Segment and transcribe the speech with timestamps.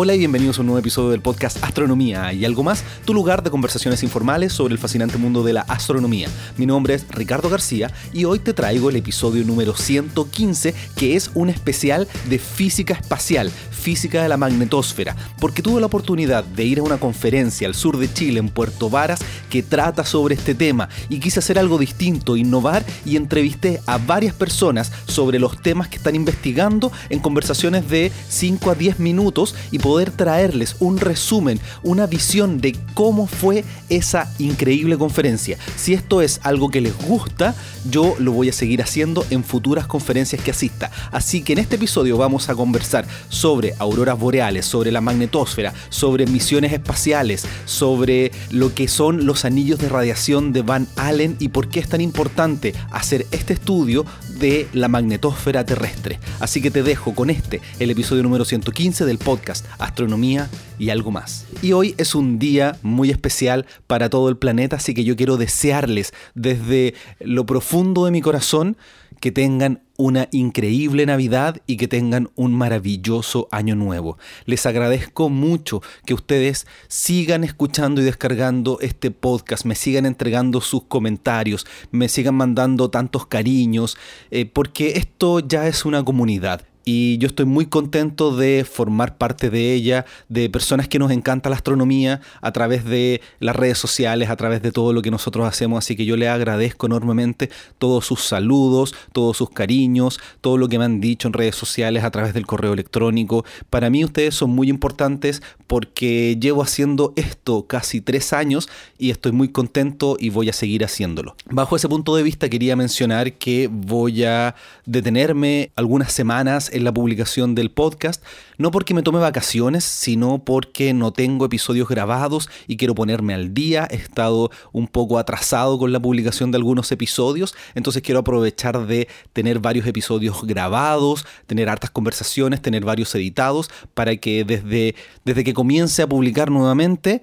[0.00, 2.32] Hola y bienvenidos a un nuevo episodio del podcast Astronomía.
[2.32, 6.28] Y algo más, tu lugar de conversaciones informales sobre el fascinante mundo de la astronomía.
[6.56, 11.32] Mi nombre es Ricardo García y hoy te traigo el episodio número 115 que es
[11.34, 13.50] un especial de física espacial,
[13.88, 17.96] física de la magnetosfera, porque tuve la oportunidad de ir a una conferencia al sur
[17.96, 22.36] de Chile, en Puerto Varas, que trata sobre este tema y quise hacer algo distinto,
[22.36, 28.12] innovar y entrevisté a varias personas sobre los temas que están investigando en conversaciones de
[28.28, 34.30] 5 a 10 minutos y poder traerles un resumen, una visión de cómo fue esa
[34.38, 35.56] increíble conferencia.
[35.76, 37.54] Si esto es algo que les gusta,
[37.88, 40.90] yo lo voy a seguir haciendo en futuras conferencias que asista.
[41.10, 46.26] Así que en este episodio vamos a conversar sobre auroras boreales, sobre la magnetosfera, sobre
[46.26, 51.68] misiones espaciales, sobre lo que son los anillos de radiación de Van Allen y por
[51.68, 54.04] qué es tan importante hacer este estudio
[54.38, 56.18] de la magnetosfera terrestre.
[56.40, 60.48] Así que te dejo con este, el episodio número 115 del podcast Astronomía
[60.78, 61.46] y algo más.
[61.62, 65.36] Y hoy es un día muy especial para todo el planeta, así que yo quiero
[65.36, 68.76] desearles desde lo profundo de mi corazón
[69.20, 74.16] que tengan una increíble Navidad y que tengan un maravilloso año nuevo.
[74.44, 80.84] Les agradezco mucho que ustedes sigan escuchando y descargando este podcast, me sigan entregando sus
[80.84, 83.96] comentarios, me sigan mandando tantos cariños,
[84.30, 89.50] eh, porque esto ya es una comunidad y yo estoy muy contento de formar parte
[89.50, 94.30] de ella, de personas que nos encanta la astronomía a través de las redes sociales,
[94.30, 98.06] a través de todo lo que nosotros hacemos, así que yo le agradezco enormemente todos
[98.06, 102.10] sus saludos, todos sus cariños, todo lo que me han dicho en redes sociales a
[102.10, 103.44] través del correo electrónico.
[103.68, 108.66] Para mí ustedes son muy importantes porque llevo haciendo esto casi tres años
[108.96, 111.36] y estoy muy contento y voy a seguir haciéndolo.
[111.50, 114.54] Bajo ese punto de vista quería mencionar que voy a
[114.86, 118.24] detenerme algunas semanas en la publicación del podcast,
[118.56, 123.52] no porque me tome vacaciones, sino porque no tengo episodios grabados y quiero ponerme al
[123.52, 123.86] día.
[123.90, 129.08] He estado un poco atrasado con la publicación de algunos episodios, entonces quiero aprovechar de
[129.32, 135.54] tener varios episodios grabados, tener hartas conversaciones, tener varios editados, para que desde, desde que
[135.54, 137.22] comience a publicar nuevamente,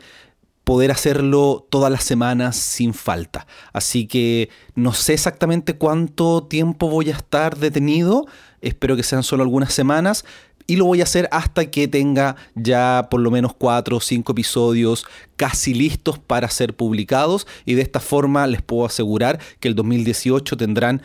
[0.65, 3.47] poder hacerlo todas las semanas sin falta.
[3.71, 8.25] Así que no sé exactamente cuánto tiempo voy a estar detenido,
[8.67, 10.25] espero que sean solo algunas semanas.
[10.67, 14.31] Y lo voy a hacer hasta que tenga ya por lo menos cuatro o cinco
[14.31, 15.05] episodios
[15.35, 17.45] casi listos para ser publicados.
[17.65, 21.03] Y de esta forma les puedo asegurar que el 2018 tendrán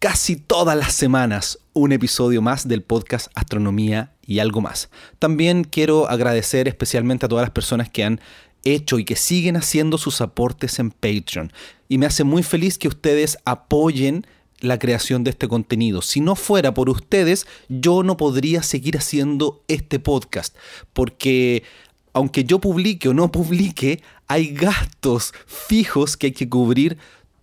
[0.00, 4.90] casi todas las semanas un episodio más del podcast Astronomía y algo más.
[5.18, 8.20] También quiero agradecer especialmente a todas las personas que han
[8.64, 11.52] hecho y que siguen haciendo sus aportes en Patreon.
[11.88, 14.26] Y me hace muy feliz que ustedes apoyen
[14.60, 16.02] la creación de este contenido.
[16.02, 20.56] Si no fuera por ustedes, yo no podría seguir haciendo este podcast,
[20.92, 21.62] porque
[22.12, 26.96] aunque yo publique o no publique, hay gastos fijos que hay que cubrir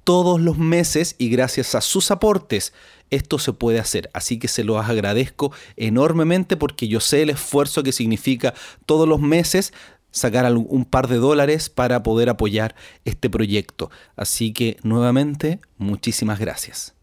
[0.03, 2.73] todos los meses y gracias a sus aportes
[3.09, 4.09] esto se puede hacer.
[4.13, 8.53] Así que se los agradezco enormemente porque yo sé el esfuerzo que significa
[8.85, 9.73] todos los meses
[10.11, 12.75] sacar un par de dólares para poder apoyar
[13.05, 13.91] este proyecto.
[14.15, 16.95] Así que nuevamente, muchísimas gracias.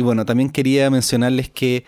[0.00, 1.84] Y bueno, también quería mencionarles que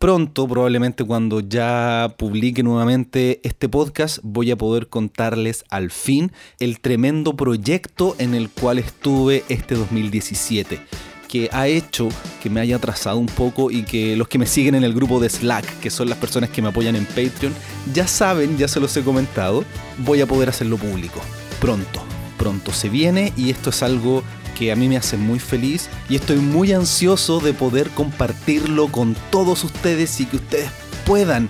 [0.00, 6.80] pronto, probablemente cuando ya publique nuevamente este podcast, voy a poder contarles al fin el
[6.80, 10.80] tremendo proyecto en el cual estuve este 2017
[11.28, 12.08] que ha hecho
[12.42, 15.20] que me haya atrasado un poco y que los que me siguen en el grupo
[15.20, 17.54] de Slack, que son las personas que me apoyan en Patreon,
[17.94, 19.64] ya saben, ya se los he comentado,
[19.98, 21.20] voy a poder hacerlo público.
[21.60, 22.02] Pronto,
[22.38, 24.24] pronto se viene y esto es algo
[24.58, 29.16] que a mí me hace muy feliz y estoy muy ansioso de poder compartirlo con
[29.30, 30.70] todos ustedes y que ustedes
[31.06, 31.48] puedan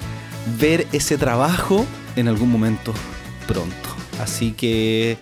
[0.61, 1.87] ver ese trabajo
[2.17, 2.93] en algún momento
[3.47, 3.89] pronto.
[4.21, 5.19] Así que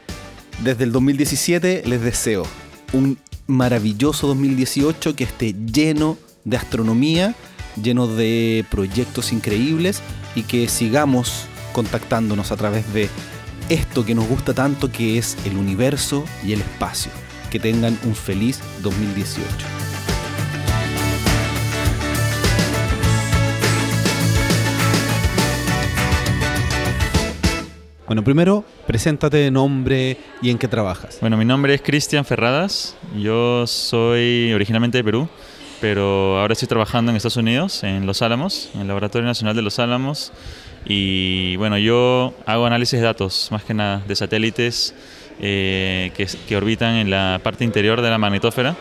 [0.63, 2.47] desde el 2017 les deseo
[2.93, 7.35] un maravilloso 2018 que esté lleno de astronomía,
[7.81, 10.01] lleno de proyectos increíbles
[10.35, 13.09] y que sigamos contactándonos a través de
[13.69, 17.13] esto que nos gusta tanto que es el universo y el espacio.
[17.51, 19.81] Que tengan un feliz 2018.
[28.07, 31.19] Bueno, primero, preséntate nombre y en qué trabajas.
[31.21, 32.97] Bueno, mi nombre es Cristian Ferradas.
[33.17, 35.29] Yo soy originalmente de Perú,
[35.81, 39.63] pero ahora estoy trabajando en Estados Unidos, en Los Álamos, en el Laboratorio Nacional de
[39.63, 40.33] Los Álamos.
[40.85, 44.95] Y bueno, yo hago análisis de datos, más que nada, de satélites
[45.41, 48.77] eh, que, que orbitan en la parte interior de la magnetósfera.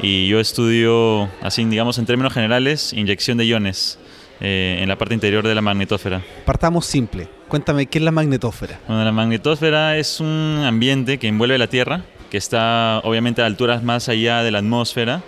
[0.00, 3.98] Y yo estudio, así digamos en términos generales, inyección de iones
[4.40, 6.22] eh, en la parte interior de la magnetósfera.
[6.44, 8.78] Partamos simple Cuéntame, ¿qué es la magnetósfera?
[8.86, 13.82] Bueno, la magnetósfera es un ambiente que envuelve la Tierra, que está obviamente a alturas
[13.82, 15.22] más allá de la atmósfera,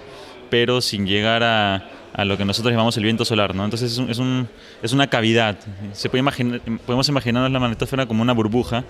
[0.50, 3.64] pero sin llegar a, a lo que nosotros llamamos el viento solar, ¿no?
[3.64, 4.48] Entonces es, un, es, un,
[4.82, 5.56] es una cavidad.
[5.92, 8.84] Se puede imaginar, podemos imaginarnos la magnetosfera como una burbuja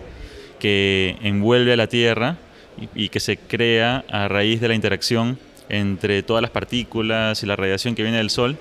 [0.60, 2.36] que envuelve a la Tierra
[2.94, 7.56] y, que se crea a raíz de la interacción entre todas las partículas y la
[7.56, 8.56] radiación que viene del Sol,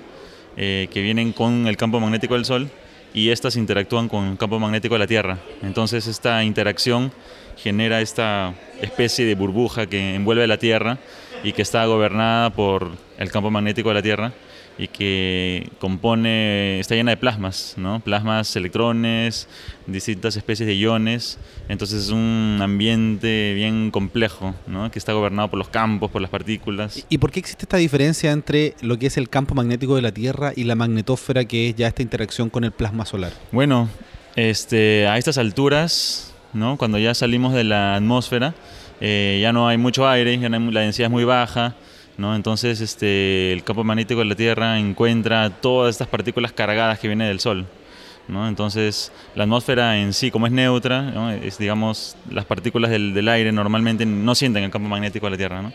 [0.56, 2.68] eh, que vienen con el campo magnético del Sol,
[3.14, 5.38] y estas interactúan con el campo magnético de la Tierra.
[5.62, 7.12] Entonces esta interacción
[7.56, 10.98] genera esta especie de burbuja que envuelve a la Tierra
[11.42, 14.32] y que está gobernada por el campo magnético de la Tierra
[14.80, 18.00] y que compone, está llena de plasmas, ¿no?
[18.00, 19.46] Plasmas, electrones,
[19.86, 21.38] distintas especies de iones.
[21.68, 24.90] Entonces es un ambiente bien complejo, ¿no?
[24.90, 27.04] Que está gobernado por los campos, por las partículas.
[27.10, 30.12] ¿Y por qué existe esta diferencia entre lo que es el campo magnético de la
[30.12, 33.32] Tierra y la magnetósfera, que es ya esta interacción con el plasma solar?
[33.52, 33.90] Bueno,
[34.34, 36.78] este, a estas alturas, ¿no?
[36.78, 38.54] Cuando ya salimos de la atmósfera,
[39.02, 41.74] eh, ya no hay mucho aire, ya no hay, la densidad es muy baja,
[42.20, 42.36] ¿no?
[42.36, 47.28] Entonces este, el campo magnético de la Tierra encuentra todas estas partículas cargadas que vienen
[47.28, 47.66] del Sol.
[48.28, 54.06] Entonces la atmósfera en sí, como es neutra, es, digamos, las partículas del, aire normalmente
[54.06, 55.72] no sienten el campo magnético de la Tierra.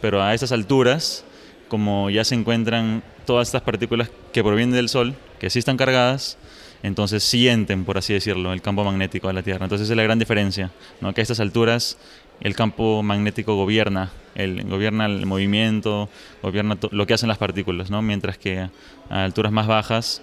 [0.00, 1.24] Pero a estas alturas,
[1.68, 6.38] como ya se encuentran todas estas partículas que provienen del Sol, que sí están cargadas,
[6.82, 9.66] entonces sienten, por así decirlo, el campo magnético de la Tierra.
[9.66, 11.14] Entonces esa es la gran diferencia, ¿no?
[11.14, 11.98] que a estas alturas
[12.42, 16.08] el campo magnético gobierna el, gobierna el movimiento,
[16.42, 18.02] gobierna lo que hacen las partículas, ¿no?
[18.02, 18.70] mientras que a
[19.24, 20.22] alturas más bajas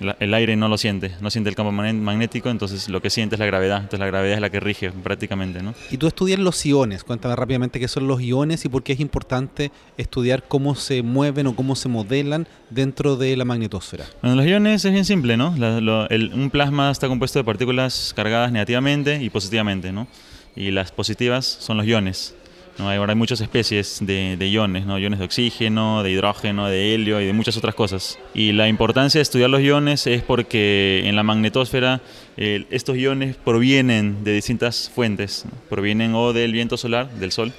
[0.00, 3.36] la, el aire no lo siente, no siente el campo magnético, entonces lo que siente
[3.36, 5.62] es la gravedad, entonces la gravedad es la que rige prácticamente.
[5.62, 5.74] ¿no?
[5.90, 9.00] Y tú estudias los iones, cuéntame rápidamente qué son los iones y por qué es
[9.00, 14.06] importante estudiar cómo se mueven o cómo se modelan dentro de la magnetosfera.
[14.22, 15.54] Bueno, los iones es bien simple, ¿no?
[15.56, 20.08] La, lo, el, un plasma está compuesto de partículas cargadas negativamente y positivamente, ¿no?
[20.56, 22.34] Y las positivas son los iones.
[22.78, 22.90] ¿no?
[22.90, 24.98] Ahora hay muchas especies de, de, iones, ¿no?
[24.98, 28.18] iones de oxígeno, de hidrógeno, de helio y de muchas otras cosas.
[28.34, 32.00] Y la importancia de estudiar los iones es porque en la magnetosfera
[32.36, 37.52] estos iones provienen de distintas fuentes, provienen o del viento solar, del sol,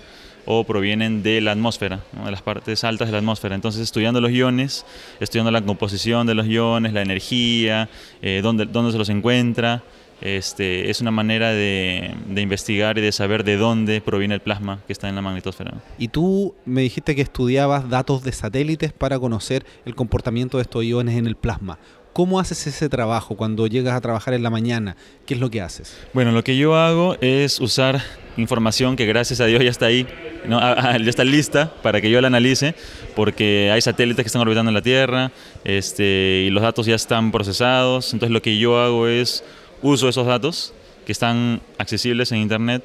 [0.49, 3.53] o provienen de la atmósfera, de las partes altas de la atmósfera.
[3.53, 4.85] Entonces, estudiando los iones,
[5.19, 7.89] estudiando la composición de los iones, la energía,
[8.21, 9.83] eh, dónde, dónde se los encuentra,
[10.21, 14.79] este, es una manera de, de, investigar y de saber de dónde proviene el plasma
[14.87, 15.73] que está en la magnetosfera.
[15.97, 20.83] Y tú me dijiste que estudiabas datos de satélites para conocer el comportamiento de estos
[20.83, 21.77] iones en el plasma.
[22.17, 24.97] ¿Cómo haces ese trabajo cuando llegas a trabajar en la mañana?
[25.27, 25.95] ¿Qué es lo que haces?
[26.15, 28.01] Bueno, lo que yo hago es usar
[28.37, 30.07] información que gracias a Dios ya está ahí,
[30.47, 30.59] ¿no?
[30.59, 32.73] ya está lista para que yo la analice,
[33.15, 35.31] porque hay satélites que están orbitando en la Tierra
[35.63, 38.11] este, y los datos ya están procesados.
[38.13, 39.43] Entonces lo que yo hago es
[39.81, 40.74] uso esos datos
[41.06, 42.83] que están accesibles en Internet,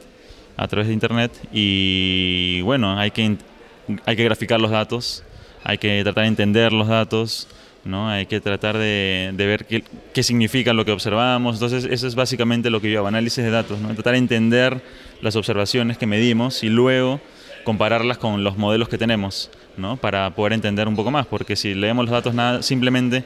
[0.57, 3.37] a través de Internet, y bueno, hay que,
[4.05, 5.25] hay que graficar los datos,
[5.65, 7.49] hay que tratar de entender los datos,
[7.85, 8.09] ¿no?
[8.09, 11.57] hay que tratar de, de ver qué, qué, significa lo que observamos.
[11.57, 13.93] Entonces, eso es básicamente lo que yo hago, análisis de datos, ¿no?
[13.95, 14.83] tratar de entender
[15.21, 17.21] las observaciones que medimos y luego
[17.65, 19.97] compararlas con los modelos que tenemos, ¿no?
[19.97, 23.25] para poder entender un poco más, porque si leemos los datos nada, simplemente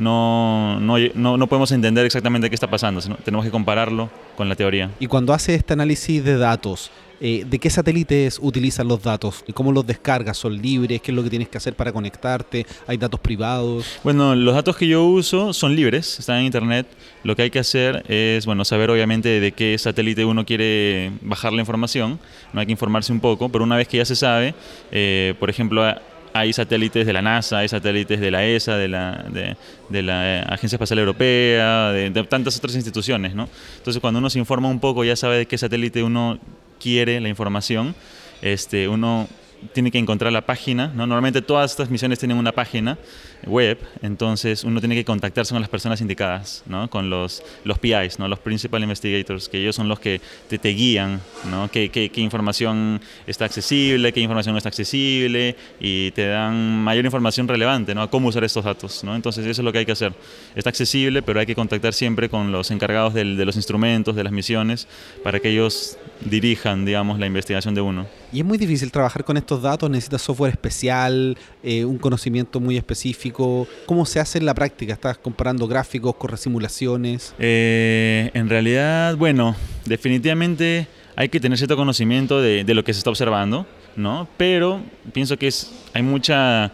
[0.00, 4.48] no, no, no, no, podemos entender exactamente qué está pasando, sino tenemos que compararlo con
[4.48, 4.90] la teoría.
[4.98, 6.90] Y cuando hace este análisis de datos,
[7.22, 9.44] eh, ¿de qué satélites utilizan los datos?
[9.52, 10.38] ¿Cómo los descargas?
[10.38, 11.02] ¿Son libres?
[11.02, 12.66] ¿Qué es lo que tienes que hacer para conectarte?
[12.86, 13.84] ¿Hay datos privados?
[14.02, 16.86] Bueno, los datos que yo uso son libres, están en internet.
[17.22, 21.52] Lo que hay que hacer es, bueno, saber obviamente de qué satélite uno quiere bajar
[21.52, 22.18] la información.
[22.54, 24.54] No hay que informarse un poco, pero una vez que ya se sabe,
[24.90, 25.84] eh, por ejemplo,
[26.32, 29.56] hay satélites de la NASA, hay satélites de la ESA, de la, de,
[29.88, 33.48] de la Agencia Espacial Europea, de, de, tantas otras instituciones, ¿no?
[33.78, 36.38] Entonces cuando uno se informa un poco ya sabe de qué satélite uno
[36.80, 37.94] quiere la información,
[38.42, 39.28] este, uno
[39.72, 41.06] tiene que encontrar la página, ¿no?
[41.06, 42.98] Normalmente todas estas misiones tienen una página
[43.46, 46.88] web, entonces uno tiene que contactarse con las personas indicadas, ¿no?
[46.90, 48.28] Con los, los PIs, ¿no?
[48.28, 51.20] Los Principal Investigators, que ellos son los que te, te guían,
[51.50, 51.70] ¿no?
[51.70, 57.04] ¿Qué, qué, qué información está accesible, qué información no está accesible y te dan mayor
[57.04, 58.02] información relevante, ¿no?
[58.02, 59.14] A cómo usar estos datos, ¿no?
[59.16, 60.12] Entonces eso es lo que hay que hacer.
[60.54, 64.24] Está accesible, pero hay que contactar siempre con los encargados del, de los instrumentos, de
[64.24, 64.86] las misiones,
[65.22, 68.06] para que ellos dirijan, digamos, la investigación de uno.
[68.32, 72.76] Y es muy difícil trabajar con estos datos, necesitas software especial, eh, un conocimiento muy
[72.76, 73.29] específico.
[73.32, 74.92] ¿Cómo se hace en la práctica?
[74.92, 77.34] ¿Estás comparando gráficos, corre simulaciones?
[77.38, 83.10] Eh, en realidad, bueno, definitivamente hay que tener cierto conocimiento de, lo que se está
[83.10, 84.28] observando, ¿no?
[84.36, 84.80] Pero
[85.12, 85.50] pienso que
[85.92, 86.72] hay mucha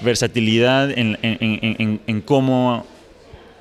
[0.00, 2.84] versatilidad en cómo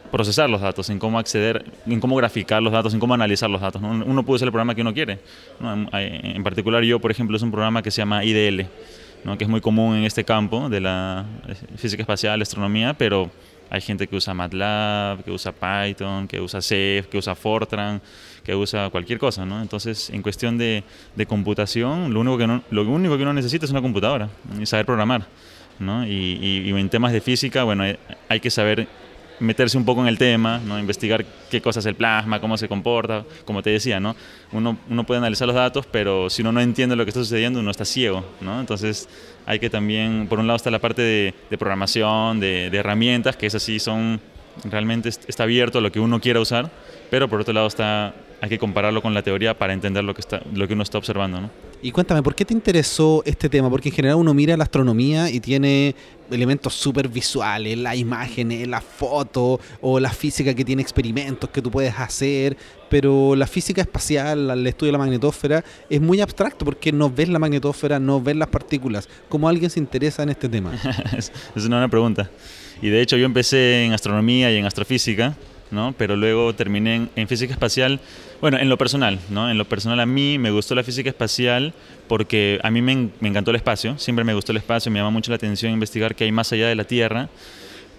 [0.08, 3.62] procesar los datos, en cómo acceder, en cómo graficar los datos, en cómo analizar los
[3.62, 3.82] datos.
[3.82, 5.20] Uno puede usar el programa que uno quiere.
[5.62, 8.67] En particular yo, por ejemplo, es un programa que se llama IDL,
[9.36, 11.25] que es muy común en este campo de la
[11.75, 13.29] física espacial, astronomía, pero
[13.69, 18.01] hay gente que usa MATLAB, que usa Python, que usa Ceph, que usa Fortran,
[18.43, 19.62] que usa cualquier cosa, ¿no?
[19.62, 20.84] Entonces, en cuestión de,
[21.15, 24.65] de computación, lo único, que no, lo único que uno necesita es una computadora y
[24.65, 25.25] saber programar,
[25.79, 26.07] ¿no?
[26.07, 27.84] Y, y, y en temas de física, bueno,
[28.29, 28.88] hay que saber
[29.39, 30.79] meterse un poco en el tema, ¿no?
[30.79, 34.15] investigar qué cosa es el plasma, cómo se comporta, como te decía, ¿no?
[34.51, 37.60] uno, uno puede analizar los datos, pero si uno no entiende lo que está sucediendo,
[37.60, 38.25] uno está ciego.
[38.41, 38.60] ¿no?
[38.60, 39.08] Entonces
[39.46, 43.63] hay que también, por un lado está la parte de, programación, de, herramientas, que esas
[43.63, 44.20] sí son,
[44.63, 46.70] realmente está abierto a lo que uno quiera usar,
[47.10, 50.22] pero por otro lado está, hay que compararlo con la teoría para entender lo que,
[50.22, 51.41] está, lo que uno está observando.
[51.41, 51.50] ¿no?
[51.81, 53.69] Y cuéntame, ¿por qué te interesó este tema?
[53.69, 55.93] Porque en general uno mira la astronomía y tiene
[56.31, 61.69] elementos súper visuales, las imágenes, la foto o la física que tiene experimentos que tú
[61.69, 62.57] puedes hacer,
[62.89, 67.29] pero la física espacial, el estudio de la magnetósfera, es muy abstracto porque no ves
[67.29, 69.07] la magnetósfera, no ves las partículas.
[69.29, 70.74] ¿Cómo alguien se interesa en este tema?
[71.17, 72.29] es una buena pregunta.
[72.81, 75.38] Y de hecho yo empecé en astronomía y en astrofísica
[75.72, 75.93] ¿no?
[75.98, 78.00] Pero luego terminé en, física espacial,
[78.41, 79.50] bueno, en lo personal, ¿no?
[79.50, 81.74] En lo personal a mí me gustó la física espacial
[82.08, 85.32] porque a mí me, encantó el espacio, siempre me gustó el espacio, me llama mucho
[85.32, 87.29] la atención investigar qué hay más allá de la Tierra,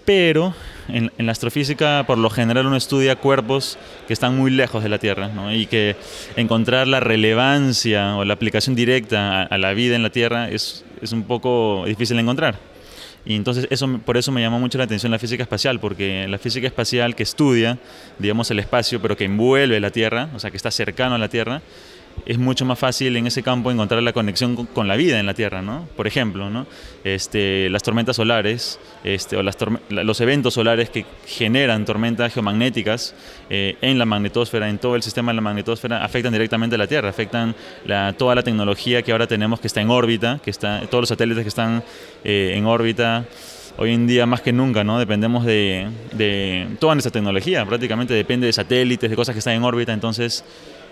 [0.05, 0.53] pero
[0.87, 3.77] en, la astrofísica por lo general uno estudia cuerpos
[4.07, 5.95] que están muy lejos de la Tierra, Y que
[6.35, 10.85] encontrar la relevancia o la aplicación directa a, a la vida en la Tierra es,
[11.01, 12.68] es un poco difícil de encontrar.
[13.29, 16.39] Y entonces eso, por eso me llamó mucho la atención la física espacial, porque la
[16.39, 17.77] física espacial que estudia,
[18.17, 21.29] digamos, el espacio, pero que envuelve la Tierra, o sea, que está cercano a la
[21.29, 21.61] Tierra,
[22.25, 25.33] es mucho más fácil en ese campo encontrar la conexión con, la vida en la
[25.33, 25.87] Tierra, ¿no?
[25.95, 26.67] Por ejemplo, ¿no?
[27.03, 29.57] Este, las tormentas solares este, o las
[29.89, 33.15] los eventos solares que generan tormentas geomagnéticas
[33.49, 36.87] eh, en la magnetosfera, en todo el sistema de la magnetosfera, afectan directamente a la
[36.87, 37.55] Tierra, afectan
[38.17, 41.43] toda la tecnología que ahora tenemos que está en órbita, que está, todos los satélites
[41.43, 41.83] que están
[42.23, 43.25] eh, en órbita
[43.77, 44.99] hoy en día más que nunca, ¿no?
[44.99, 49.63] Dependemos de, de, toda nuestra tecnología, prácticamente depende de satélites, de cosas que están en
[49.63, 50.43] órbita, entonces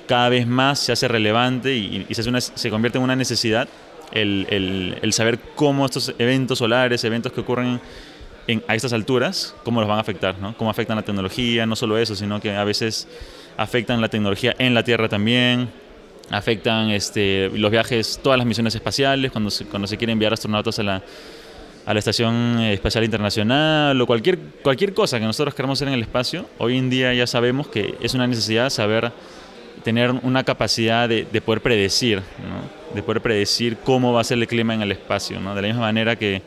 [0.08, 3.68] cada vez más se hace relevante y, se, convierte en una necesidad
[4.12, 7.80] el, saber cómo estos eventos solares, eventos que ocurren
[8.48, 11.98] en, a estas alturas, cómo los van a afectar, cómo afectan la tecnología, no solo
[11.98, 13.08] eso, sino que a veces
[13.58, 15.70] afectan la tecnología en la Tierra también,
[16.30, 20.84] afectan este, los viajes, todas las misiones espaciales, cuando se, cuando quiere enviar astronautas a
[20.84, 21.04] la,
[21.86, 26.02] a la Estación Espacial Internacional o cualquier, cualquier cosa que nosotros queramos hacer en el
[26.02, 29.12] espacio, hoy en día ya sabemos que es una necesidad saber
[29.88, 32.22] tener una capacidad de, poder predecir,
[32.94, 35.80] de poder predecir cómo va a ser el clima en el espacio, de la misma
[35.80, 36.42] manera que,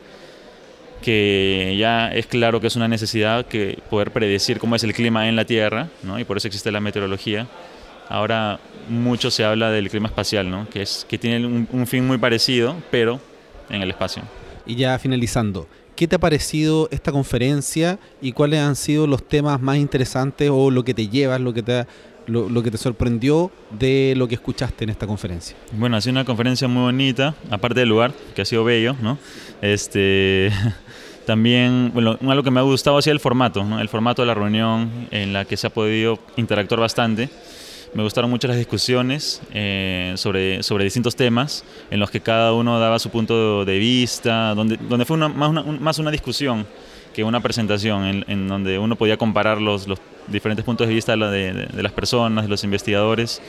[1.75, 5.35] ya es claro que es una necesidad que poder predecir cómo es el clima en
[5.35, 5.87] la Tierra,
[6.19, 7.47] y por eso existe la meteorología.
[8.09, 13.19] Ahora mucho se habla del clima espacial, que tiene un, un fin muy parecido, pero
[13.71, 14.21] en el espacio.
[14.67, 19.59] Y ya finalizando, ¿qué te ha parecido esta conferencia y cuáles han sido los temas
[19.59, 21.87] más interesantes o lo que te llevas, lo que te ha
[22.27, 25.55] lo, que te sorprendió de lo que escuchaste en esta conferencia.
[25.71, 29.17] Bueno, ha sido una conferencia muy bonita, aparte del lugar, que ha sido bello, ¿no?
[29.61, 30.51] Este,
[31.25, 33.79] también, bueno, algo que me ha gustado ha sido el formato, ¿no?
[33.79, 37.29] El formato de la reunión en la que se ha podido interactuar bastante.
[37.93, 42.79] Me gustaron mucho las discusiones eh, sobre, sobre distintos temas en los que cada uno
[42.79, 46.65] daba su punto de vista, donde, donde fue más, una, más una discusión
[47.13, 49.87] que una presentación en, donde uno podía comparar los,
[50.27, 53.41] diferentes puntos de vista de, las personas, de los investigadores.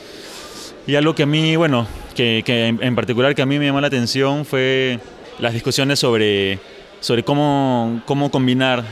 [0.85, 3.87] Y algo que a mí, bueno, que, en, particular que a mí me llamó la
[3.87, 4.99] atención fue
[5.39, 6.59] las discusiones sobre,
[6.99, 8.83] sobre cómo, cómo combinar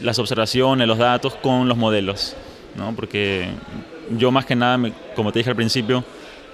[0.00, 2.36] las observaciones, los datos con los modelos,
[2.76, 2.94] ¿no?
[2.94, 3.48] Porque
[4.16, 6.04] yo más que nada, como te dije al principio,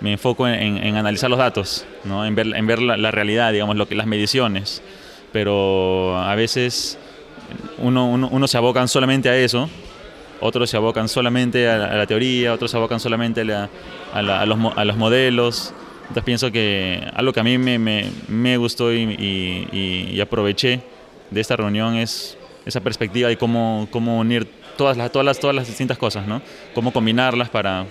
[0.01, 2.25] me enfoco en, en analizar los datos, ¿no?
[2.25, 4.83] en ver, en ver la, la, realidad, digamos, lo que, las mediciones.
[5.33, 6.99] Pero a veces
[7.79, 9.69] uno, uno, uno se abocan solamente a eso
[10.41, 13.69] otros se abocan solamente a la, teoría, otros se abocan solamente a,
[14.13, 15.75] a, los, a, los, modelos.
[16.03, 20.81] Entonces pienso que algo que a mí me, me, me gustó y, y, y, aproveché
[21.31, 25.57] de esta reunión es esa perspectiva y cómo, cómo unir todas las, todas, las, todas
[25.57, 26.41] las distintas cosas, ¿no?
[26.75, 27.87] cómo combinarlas para,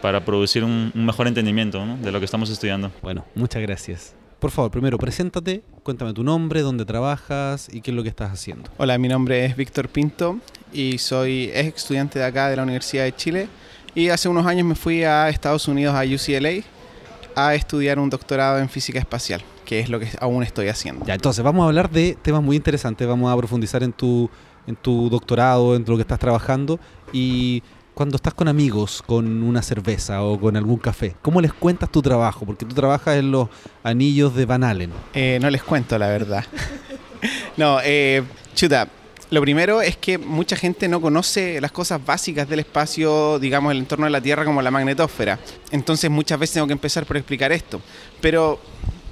[0.00, 1.96] para producir un, un mejor entendimiento ¿no?
[1.98, 2.90] de lo que estamos estudiando.
[3.02, 4.14] Bueno, muchas gracias.
[4.42, 8.32] Por favor, primero preséntate, cuéntame tu nombre, dónde trabajas y qué es lo que estás
[8.32, 8.68] haciendo.
[8.76, 10.36] Hola, mi nombre es Víctor Pinto
[10.72, 13.48] y soy ex estudiante de acá de la Universidad de Chile
[13.94, 16.64] y hace unos años me fui a Estados Unidos, a UCLA,
[17.36, 21.06] a estudiar un doctorado en física espacial, que es lo que aún estoy haciendo.
[21.06, 24.28] Ya, entonces vamos a hablar de temas muy interesantes, vamos a profundizar en tu
[24.66, 26.80] en tu doctorado, en lo que estás trabajando,
[27.12, 27.62] y
[27.94, 32.00] cuando estás con amigos, con una cerveza o con algún café, ¿cómo les cuentas tu
[32.00, 32.46] trabajo?
[32.46, 33.48] Porque tú trabajas en los
[33.82, 34.90] anillos de Van Allen.
[35.14, 36.44] Eh, no les cuento la verdad.
[37.56, 38.22] no, eh,
[38.54, 38.88] chuta,
[39.30, 43.78] lo primero es que mucha gente no conoce las cosas básicas del espacio, digamos, el
[43.78, 45.38] entorno de la Tierra como la magnetosfera.
[45.70, 47.80] Entonces muchas veces tengo que empezar por explicar esto.
[48.20, 48.58] Pero,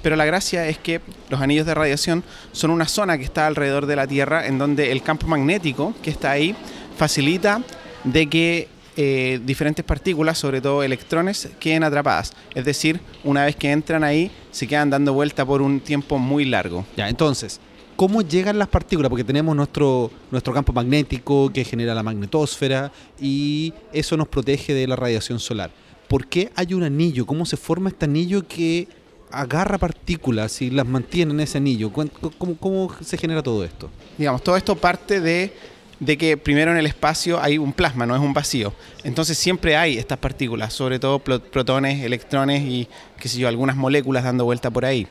[0.01, 3.85] pero la gracia es que los anillos de radiación son una zona que está alrededor
[3.85, 6.55] de la Tierra en donde el campo magnético que está ahí
[6.97, 7.61] facilita
[8.03, 8.67] de que
[8.97, 12.33] eh, diferentes partículas, sobre todo electrones, queden atrapadas.
[12.53, 16.45] Es decir, una vez que entran ahí, se quedan dando vuelta por un tiempo muy
[16.45, 16.85] largo.
[16.97, 17.59] Ya, entonces,
[17.95, 23.73] cómo llegan las partículas, porque tenemos nuestro, nuestro campo magnético que genera la magnetosfera y
[23.93, 25.71] eso nos protege de la radiación solar.
[26.07, 27.25] ¿Por qué hay un anillo?
[27.25, 28.87] ¿Cómo se forma este anillo que
[29.31, 31.93] agarra partículas y las mantiene en ese anillo?
[31.93, 33.89] ¿Cómo, cómo se genera todo esto?
[34.17, 35.53] Digamos, todo esto parte de
[36.01, 38.73] de que primero en el espacio hay un plasma, no es un vacío.
[39.03, 42.87] Entonces siempre hay estas partículas, sobre todo protones, electrones y,
[43.19, 45.07] qué sé yo, algunas moléculas dando vuelta por ahí.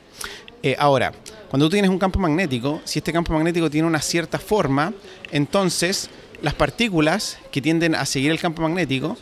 [0.65, 1.13] Eh, ahora,
[1.49, 4.93] cuando tú tienes un campo magnético, si este campo magnético tiene una cierta forma,
[5.31, 6.11] entonces
[6.43, 9.17] las partículas que tienden a seguir el campo magnético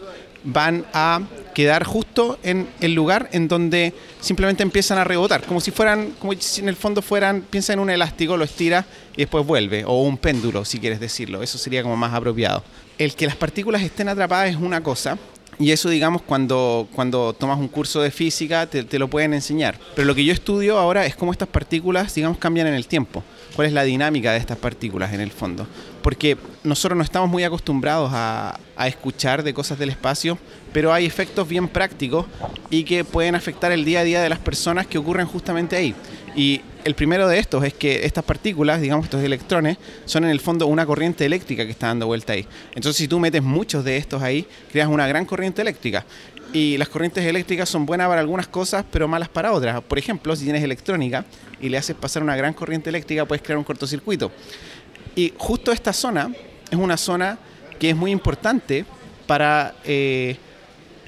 [0.52, 1.20] van a
[1.54, 6.32] quedar justo en el lugar en donde simplemente empiezan a rebotar, como si fueran, como
[6.34, 10.02] si en el fondo fueran, piensa en un elástico, lo estira y después vuelve, o
[10.02, 12.64] un péndulo, si quieres decirlo, eso sería como más apropiado.
[12.96, 15.18] El que las partículas estén atrapadas es una cosa,
[15.58, 19.76] y eso, digamos, cuando, cuando tomas un curso de física te, te, lo pueden enseñar.
[19.96, 23.24] Pero lo que yo estudio ahora es cómo estas partículas, digamos, cambian en el tiempo.
[23.54, 25.66] ¿Cuál es la dinámica de estas partículas en el fondo?
[26.02, 30.38] Porque nosotros no estamos muy acostumbrados a, escuchar de cosas del espacio,
[30.72, 32.26] pero hay efectos bien prácticos
[32.70, 35.94] y que pueden afectar el día a día de las personas que ocurren justamente ahí.
[36.36, 40.38] Y el primero de estos es que estas partículas, digamos estos electrones, son en el
[40.38, 42.46] fondo una corriente eléctrica que está dando vuelta ahí.
[42.74, 46.06] Entonces si tú metes muchos de estos ahí, creas una gran corriente eléctrica.
[46.52, 49.82] Y las corrientes eléctricas son buenas para algunas cosas, pero malas para otras.
[49.82, 51.24] Por ejemplo, si tienes electrónica
[51.60, 54.30] y le haces pasar una gran corriente eléctrica, puedes crear un cortocircuito.
[55.14, 56.30] Y justo esta zona
[56.70, 57.38] es una zona
[57.78, 58.84] que es muy importante
[59.26, 59.74] para...
[59.84, 60.36] Eh,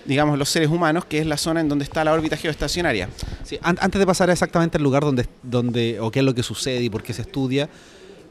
[0.04, 3.08] digamos, los seres humanos, que es la zona en donde está la órbita geoestacionaria.
[3.62, 6.90] antes de pasar exactamente al lugar donde, donde, o qué es lo que sucede y
[6.90, 7.68] por qué se estudia,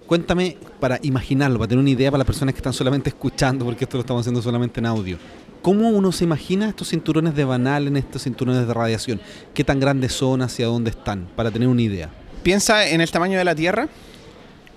[0.06, 3.86] cuéntame para imaginarlo, para tener una idea para las personas que están solamente escuchando, porque
[3.86, 5.18] esto lo estamos haciendo solamente en audio.
[5.62, 9.20] ¿Cómo uno se imagina estos cinturones de banal en estos cinturones de radiación?
[9.54, 11.28] ¿Qué tan grandes son, hacia dónde están?
[11.36, 12.10] Para tener una idea.
[12.44, 13.90] Piensa en el tamaño de la Tierra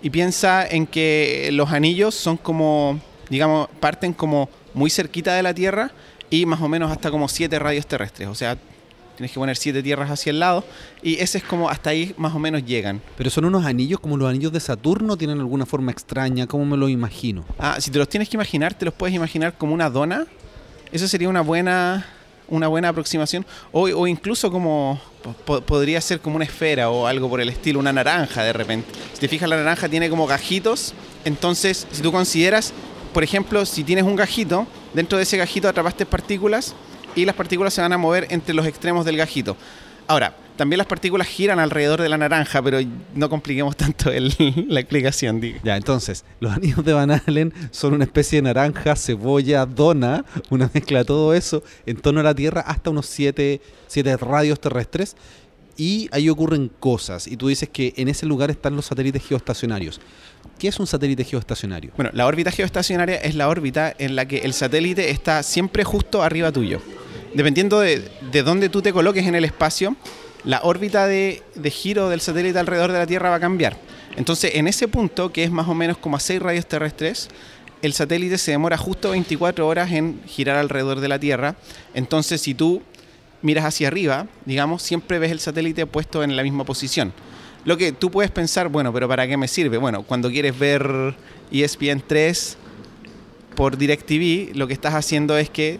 [0.03, 5.55] y piensa en que los anillos son como, digamos, parten como muy cerquita de la
[5.55, 5.93] Tierra
[6.31, 8.27] y más o menos hasta como siete radios terrestres.
[8.27, 8.59] O sea,
[9.17, 10.65] tienes que poner siete tierras hacia el lado
[11.01, 13.01] y ese es como hasta ahí más o menos llegan.
[13.17, 16.77] Pero son unos anillos como los anillos de Saturno, tienen alguna forma extraña, ¿cómo me
[16.77, 17.45] lo imagino?
[17.57, 20.27] Ah, si te los tienes que imaginar, te los puedes imaginar como una dona.
[20.93, 22.07] Eso sería una buena
[22.49, 25.01] una buena aproximación o, incluso como
[25.67, 28.93] podría ser como una esfera o algo por el estilo, una naranja de repente.
[29.15, 30.93] Si te fijas la naranja tiene como gajitos,
[31.25, 32.75] entonces si tú consideras
[33.13, 36.75] por ejemplo, si tienes un gajito, dentro de ese gajito atrapaste partículas
[37.15, 39.57] y las partículas se van a mover entre los extremos del gajito.
[40.07, 42.79] Ahora, también las partículas giran alrededor de la naranja, pero
[43.15, 44.11] no compliquemos tanto
[44.69, 45.41] la explicación.
[45.65, 50.71] Ya, entonces, los anillos de Van Allen son una especie de naranja, cebolla, dona, una
[50.73, 53.61] mezcla de todo eso en torno a la Tierra hasta unos 7
[54.21, 55.17] radios terrestres
[55.77, 57.27] y ahí ocurren cosas.
[57.27, 60.01] Y tú dices que en ese lugar están los satélites geoestacionarios.
[60.59, 61.93] ¿Qué es un satélite geoestacionario?
[61.97, 66.23] Bueno, la órbita geoestacionaria es la órbita en la que el satélite está siempre justo
[66.23, 66.81] arriba tuyo.
[67.35, 69.97] Dependiendo de, de dónde tú te coloques en el espacio,
[70.45, 73.79] la órbita de, de, giro del satélite alrededor de la Tierra va a cambiar.
[74.17, 77.29] Entonces, en ese punto, que es más o menos como a 6 radios terrestres,
[77.81, 81.57] el satélite se demora justo 24 horas en girar alrededor de la Tierra.
[81.95, 82.83] Entonces, si tú
[83.43, 87.13] miras hacia arriba, digamos, siempre ves el satélite puesto en la misma posición.
[87.65, 89.79] Lo que tú puedes pensar, bueno, pero ¿para qué me sirve?
[89.79, 91.15] Bueno, cuando quieres ver
[91.51, 92.57] ESPN 3
[93.55, 95.79] por DirecTV, lo que estás haciendo es que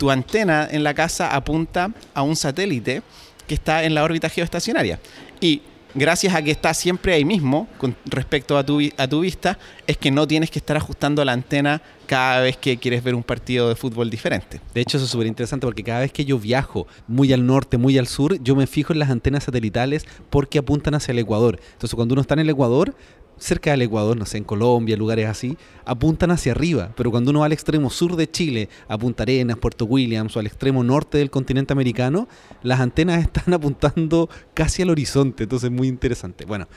[0.00, 3.02] tu antena en la casa apunta a un satélite
[3.46, 4.98] que está en la órbita geoestacionaria.
[5.42, 5.60] Y
[5.94, 9.98] gracias a que está siempre ahí mismo con respecto a tu, a tu vista, es
[9.98, 13.68] que no tienes que estar ajustando la antena cada vez que quieres ver un partido
[13.68, 14.62] de fútbol diferente.
[14.72, 17.76] De hecho, eso es súper interesante porque cada vez que yo viajo muy al norte,
[17.76, 21.60] muy al sur, yo me fijo en las antenas satelitales porque apuntan hacia el Ecuador.
[21.74, 22.94] Entonces, cuando uno está en el Ecuador,
[23.40, 26.92] cerca del Ecuador, no sé, en Colombia, lugares así, apuntan hacia arriba.
[26.96, 30.40] Pero cuando uno va al extremo sur de Chile, a Punta Arenas, Puerto Williams o
[30.40, 32.28] al extremo norte del continente americano,
[32.62, 35.44] las antenas están apuntando casi al horizonte.
[35.44, 36.44] Entonces es muy interesante.
[36.44, 36.68] Bueno,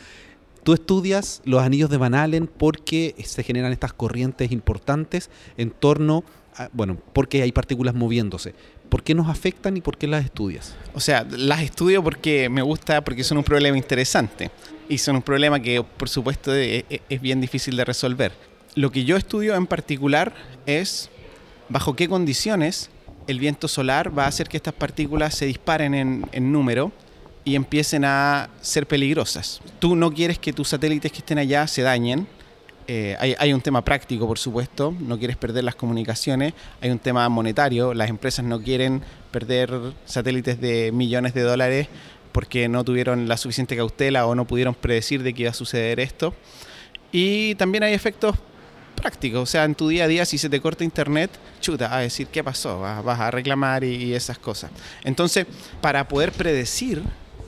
[0.64, 6.24] Tú estudias los anillos de Van Allen porque se generan estas corrientes importantes en torno
[6.56, 8.56] a, bueno, porque hay partículas moviéndose.
[8.94, 10.76] ¿Por qué nos afectan y por qué las estudias?
[10.94, 14.52] O sea, las estudio porque me gusta, porque son un problema interesante
[14.88, 18.34] y son un problema que, por supuesto, e, e, es bien difícil de resolver.
[18.76, 20.36] Lo que yo estudio en particular
[20.68, 21.10] es
[21.70, 22.92] bajo qué condiciones
[23.26, 26.92] el viento solar va a hacer que estas partículas se disparen en, número
[27.44, 29.60] y empiecen a ser peligrosas.
[29.80, 32.28] Tú no quieres que tus satélites que estén allá se dañen.
[32.88, 37.28] Eh, hay, un tema práctico, por supuesto, no quieres perder las comunicaciones, hay un tema
[37.30, 39.72] monetario, las empresas no quieren perder
[40.06, 41.88] satélites de millones de dólares
[42.34, 46.00] porque no tuvieron la suficiente cautela o no pudieron predecir de que iba a suceder
[46.00, 46.34] esto.
[47.12, 48.36] Y también hay efectos
[49.04, 49.42] práctico.
[49.42, 51.30] O sea, en tu día a día, si se te corta internet,
[51.62, 54.72] chuta, a decir qué pasó, vas, a reclamar y, esas cosas.
[55.04, 55.46] Entonces,
[55.82, 57.04] para poder predecir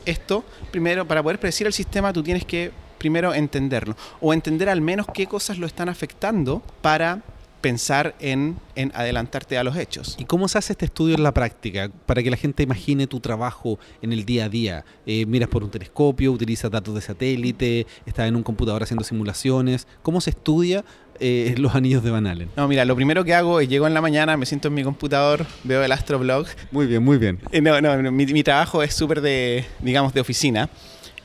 [0.05, 2.71] esto, primero, para poder predecir el sistema, tú tienes que
[3.05, 7.21] primero entenderlo o entender al menos qué cosas lo están afectando para
[7.65, 8.57] pensar en,
[8.93, 10.15] adelantarte a los hechos.
[10.19, 11.89] ¿Y cómo se hace este estudio en la práctica?
[12.05, 14.85] Para que la gente imagine tu trabajo en el día a día.
[15.07, 19.87] Eh, miras por un telescopio, utilizas datos de satélite, estás en un computador haciendo simulaciones.
[20.03, 20.85] ¿Cómo se estudia
[21.19, 22.49] eh, los anillos de Van Allen?
[22.55, 24.83] No, mira, lo primero que hago es llego en la mañana, me siento en mi
[24.83, 26.45] computador, veo el astroblog.
[26.71, 27.39] Muy bien, muy bien.
[27.51, 30.69] Eh, no, no, mi, trabajo es súper de, digamos, de oficina.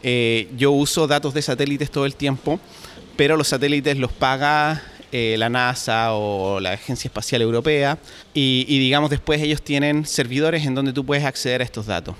[0.02, 2.58] Yo uso datos de satélites todo el tiempo,
[3.16, 4.82] pero los satélites los paga
[5.12, 7.98] eh, la NASA o la Agencia Espacial Europea
[8.32, 12.14] y, digamos después ellos tienen servidores en donde tú puedes acceder a estos datos.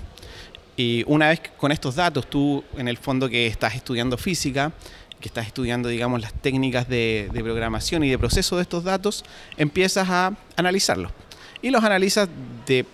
[0.75, 4.73] Y una vez con estos datos, tú en el fondo que estás estudiando física,
[5.21, 9.23] que estás estudiando, digamos, las técnicas de, de, programación y de proceso de estos datos,
[9.55, 11.13] empiezas a analizarlos.
[11.61, 12.27] Y los analizas
[12.65, 12.85] de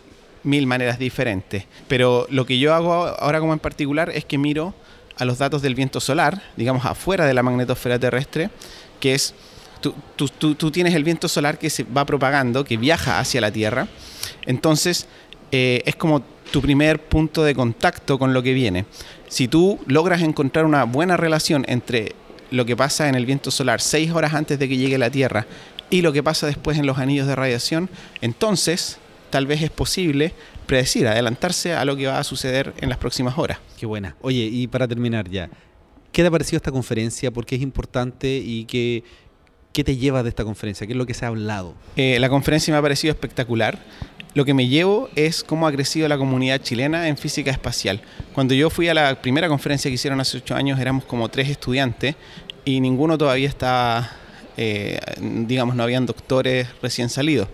[0.44, 1.66] mil maneras diferentes.
[1.88, 4.74] Pero lo que yo hago ahora como en particular es que miro
[5.18, 8.50] a los datos del viento solar, digamos, afuera de la magnetosfera terrestre,
[9.00, 9.34] que es
[10.16, 13.88] tú, tienes el viento solar que se va propagando, que viaja hacia la Tierra.
[14.46, 15.08] Entonces,
[15.52, 16.22] eh, es como
[16.52, 18.86] tu primer punto de contacto con lo que viene.
[19.28, 22.16] Si tú logras encontrar una buena relación entre
[22.52, 25.46] lo que pasa en el viento solar seis horas antes de que llegue la Tierra
[25.90, 27.90] y lo que pasa después en los anillos de radiación,
[28.22, 30.34] entonces tal vez es posible
[30.66, 33.60] predecir, adelantarse a lo que va a suceder en las próximas horas.
[33.80, 34.16] Qué buena.
[34.22, 35.50] Oye, y para terminar ya,
[36.12, 37.32] ¿qué te ha parecido esta conferencia?
[37.32, 39.04] ¿Por qué es importante y qué,
[39.78, 40.88] ¿Qué te llevas de esta conferencia?
[40.88, 41.76] ¿Qué es lo que se ha hablado?
[41.96, 43.78] Eh, la conferencia me ha parecido espectacular.
[44.34, 48.02] Lo que me llevo es cómo ha crecido la comunidad chilena en física espacial.
[48.34, 51.50] Cuando yo fui a la primera conferencia que hicieron hace ocho años, éramos como tres
[51.50, 52.16] estudiantes
[52.66, 54.10] y ninguno todavía estaba,
[54.58, 57.48] eh, digamos, no habían doctores recién salidos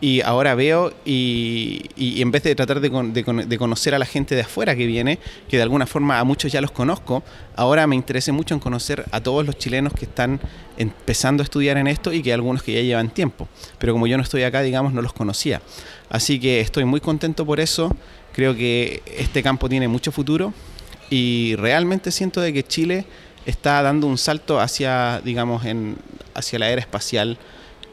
[0.00, 4.76] y ahora veo y, en vez de tratar de, conocer a la gente de afuera
[4.76, 7.22] que viene, que de alguna forma a muchos ya los conozco,
[7.56, 10.40] ahora me interesa mucho en conocer a todos los chilenos que están
[10.76, 13.48] empezando a estudiar en esto y que algunos que ya llevan tiempo.
[13.78, 15.62] Pero como yo no estoy acá, digamos, no los conocía.
[16.10, 17.96] Así que estoy muy contento por eso.
[18.32, 20.52] Creo que este campo tiene mucho futuro
[21.08, 23.06] y realmente siento de que Chile
[23.46, 25.96] está dando un salto hacia, digamos, en,
[26.34, 27.38] hacia la era espacial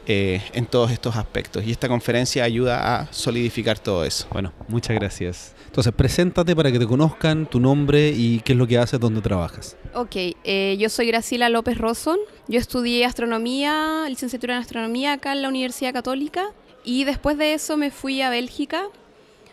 [0.06, 1.64] eh, en todos estos aspectos.
[1.64, 4.26] Y esta conferencia ayuda a solidificar todo eso.
[4.32, 5.54] Bueno, muchas gracias.
[5.66, 9.20] Entonces, preséntate para que te conozcan, tu nombre y qué es lo que haces, dónde
[9.20, 9.76] trabajas.
[9.94, 12.18] Ok, eh, yo soy Graciela López Roson.
[12.48, 16.46] Yo estudié astronomía, licenciatura en astronomía acá en la Universidad Católica.
[16.84, 18.88] Y después de eso me fui a Bélgica,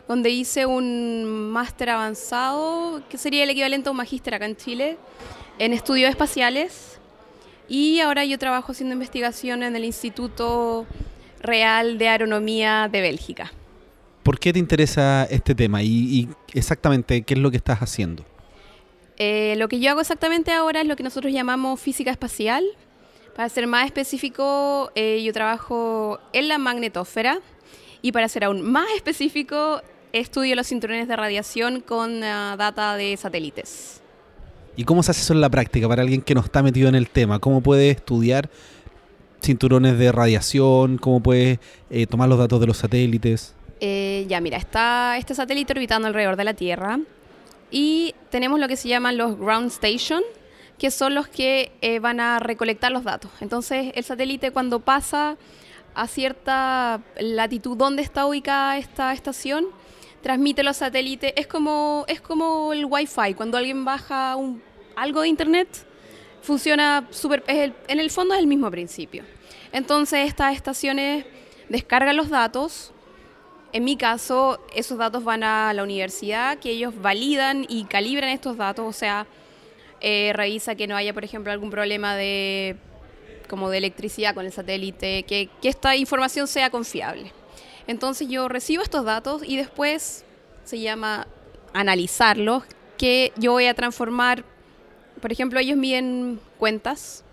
[0.08, 4.98] donde hice un máster avanzado, que sería el equivalente a un magíster acá en Chile,
[5.60, 6.99] en estudios espaciales
[7.70, 10.88] y ahora yo trabajo haciendo investigación en el Instituto
[11.42, 13.54] Real de Aeronomía de Bélgica.
[14.24, 18.26] ¿Por qué te interesa este tema y, exactamente qué es lo que estás haciendo?
[19.18, 22.64] Eh, lo que yo hago exactamente ahora es lo que nosotros llamamos física espacial.
[23.36, 27.40] Para ser más específico, eh, yo trabajo en la magnetosfera
[28.02, 33.16] y para ser aún más específico, estudio los cinturones de radiación con ah, data de
[33.18, 33.99] satélites.
[34.80, 36.96] ¿Y cómo se hace eso en la práctica para alguien que no está metido en
[36.96, 37.40] el tema?
[37.40, 38.50] ¿Cómo puede estudiar
[39.42, 40.98] cinturones de radiación?
[40.98, 43.54] ¿Cómo puede eh, tomar los datos de los satélites?
[43.82, 46.98] Eh, ya, mira, está este satélite orbitando alrededor de la Tierra
[47.70, 50.24] y tenemos lo que se llaman los ground station,
[50.78, 53.32] que son los que eh, van a recolectar los datos.
[53.42, 55.36] Entonces, el satélite cuando pasa
[55.94, 59.66] a cierta latitud donde está ubicada esta estación,
[60.22, 61.34] transmite los satélites.
[61.36, 64.69] Es como, es como el Wi-Fi, cuando alguien baja un
[65.02, 65.68] algo de Internet,
[66.42, 67.44] funciona súper...
[67.48, 69.24] En el fondo es el mismo principio.
[69.72, 71.26] Entonces estas estaciones
[71.70, 72.92] descargan los datos.
[73.72, 78.58] En mi caso, esos datos van a la universidad, que ellos validan y calibran estos
[78.58, 78.86] datos.
[78.86, 79.28] O sea,
[80.02, 82.78] eh, revisa que no haya, por ejemplo, algún problema de
[83.48, 87.34] como de electricidad con el satélite, que, que esta información sea confiable.
[87.88, 90.24] Entonces yo recibo estos datos y después
[90.64, 91.28] se llama
[91.74, 92.64] analizarlos,
[92.98, 94.46] que yo voy a transformar,
[95.20, 97.24] por ejemplo, ellos miden cuentas.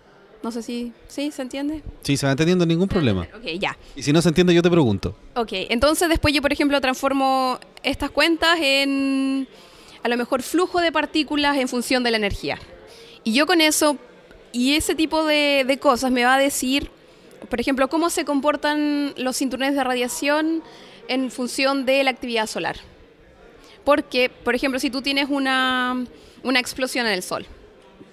[0.43, 1.31] No sé si, ¿sí?
[1.31, 1.83] ¿Se entiende?
[2.03, 3.27] Sí, se va entendiendo ningún problema.
[3.35, 3.75] Ok, ya.
[3.95, 5.15] Y si no se entiende, yo te pregunto.
[5.35, 9.47] Ok, entonces después yo, por ejemplo, transformo estas cuentas en
[10.03, 12.59] a lo mejor flujo de partículas en función de la energía.
[13.23, 13.97] Y yo con eso,
[14.53, 16.91] y ese tipo de, de cosas me va a decir,
[17.49, 20.63] por ejemplo, cómo se comportan los cinturones de radiación
[21.07, 22.77] en función de la actividad solar.
[23.83, 26.05] Porque, por ejemplo, si tú tienes una,
[26.43, 27.45] una explosión en el Sol,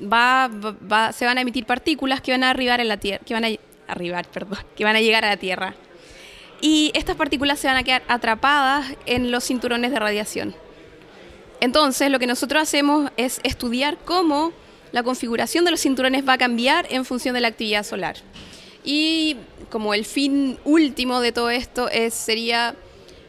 [0.01, 3.35] va, va- se van a emitir partículas que van a arribar en la Tierra, que
[3.35, 3.49] van a
[3.87, 5.75] arribar, perdón, que van a llegar a la Tierra.
[6.61, 10.55] Y estas partículas se van a quedar atrapadas en los cinturones de radiación.
[11.61, 14.53] Entonces, lo que nosotros hacemos es estudiar cómo
[14.93, 18.17] la configuración de los cinturones va a cambiar en función de la actividad solar.
[18.85, 19.37] Y
[19.71, 22.75] como el fin último de todo esto es, sería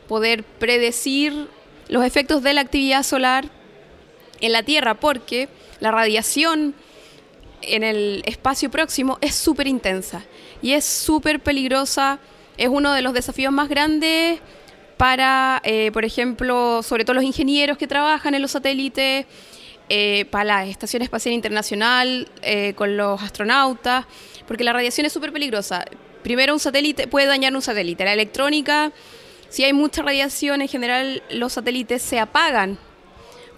[0.08, 1.48] poder predecir
[1.88, 3.50] los efectos de la actividad solar
[4.46, 6.76] en la Tierra, porque la radiación
[7.62, 10.24] en el espacio próximo es súper intensa
[10.62, 12.20] y es súper peligrosa.
[12.58, 14.40] Es uno de los desafíos más grandes
[14.98, 19.26] para, eh, por ejemplo, sobre todo los ingenieros que trabajan en los satélites,
[19.88, 24.06] eh, para la Estación Espacial Internacional, eh, con los astronautas,
[24.48, 25.86] porque la radiación es súper peligrosa.
[26.24, 28.04] Primero, un satélite puede dañar un satélite.
[28.04, 28.92] La electrónica,
[29.50, 32.80] si hay mucha radiación, en general los satélites se apagan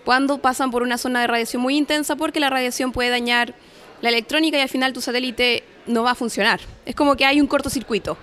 [0.07, 3.53] cuando pasan por una zona de radiación muy intensa porque la radiación puede dañar
[3.99, 6.61] la electrónica y al final tu satélite no va a funcionar.
[6.85, 8.17] Es como que hay un cortocircuito.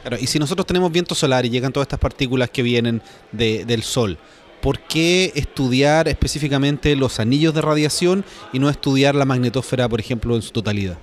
[0.00, 3.64] Claro, y si nosotros tenemos viento solar y llegan todas estas partículas que vienen de-
[3.64, 4.18] del Sol,
[4.60, 10.34] ¿por qué estudiar específicamente los anillos de radiación y no estudiar la magnetósfera, por ejemplo,
[10.34, 10.98] en su totalidad?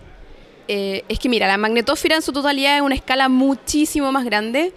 [0.68, 4.74] Eh, es que mira, la magnetósfera en su totalidad es una escala muchísimo más grande.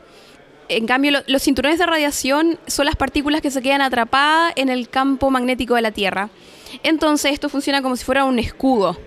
[0.69, 4.69] En cambio, lo- los cinturones de radiación son las partículas que se quedan atrapadas en
[4.69, 6.31] el campo magnético de la Tierra.
[6.83, 8.99] Entonces, esto funciona como si fuera un escudo.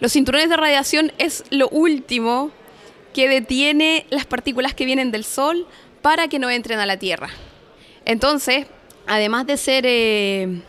[0.00, 2.50] Los cinturones de radiación es lo último
[3.12, 5.66] que detiene las partículas que vienen del Sol
[6.02, 7.28] para que no entren a la Tierra.
[8.04, 8.66] Entonces,
[9.06, 10.60] además de ser eh,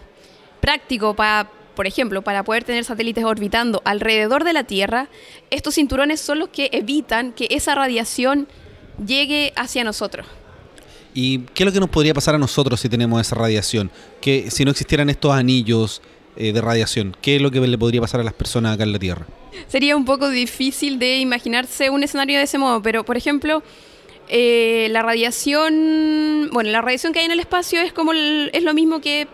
[0.61, 5.07] práctico para, por ejemplo, para poder tener satélites orbitando alrededor de la Tierra,
[5.49, 8.47] estos cinturones son los que evitan que esa radiación
[9.05, 10.25] llegue hacia nosotros.
[11.13, 13.89] ¿Y qué es lo que nos podría pasar a nosotros si tenemos esa radiación?
[14.21, 16.01] Que si no existieran estos anillos
[16.35, 18.91] eh, de radiación, ¿qué es lo que le podría pasar a las personas acá en
[18.91, 19.25] la Tierra?
[19.69, 23.63] Sería un poco difícil de imaginarse un escenario de ese modo, pero por ejemplo,
[24.27, 28.63] eh, la radiación, bueno, la radiación que hay en el espacio es como el- es
[28.63, 29.27] lo mismo que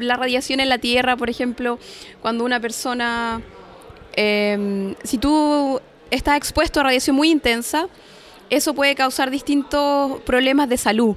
[0.00, 1.78] la radiación en la Tierra, por ejemplo,
[2.20, 3.40] cuando una persona,
[4.16, 7.86] eh, si tú estás expuesto a radiación muy intensa,
[8.50, 11.16] eso puede causar distintos problemas de salud.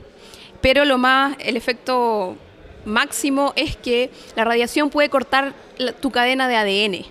[0.61, 2.37] Pero lo más, el efecto
[2.85, 5.53] máximo es que la radiación puede cortar
[5.99, 7.05] tu cadena de ADN.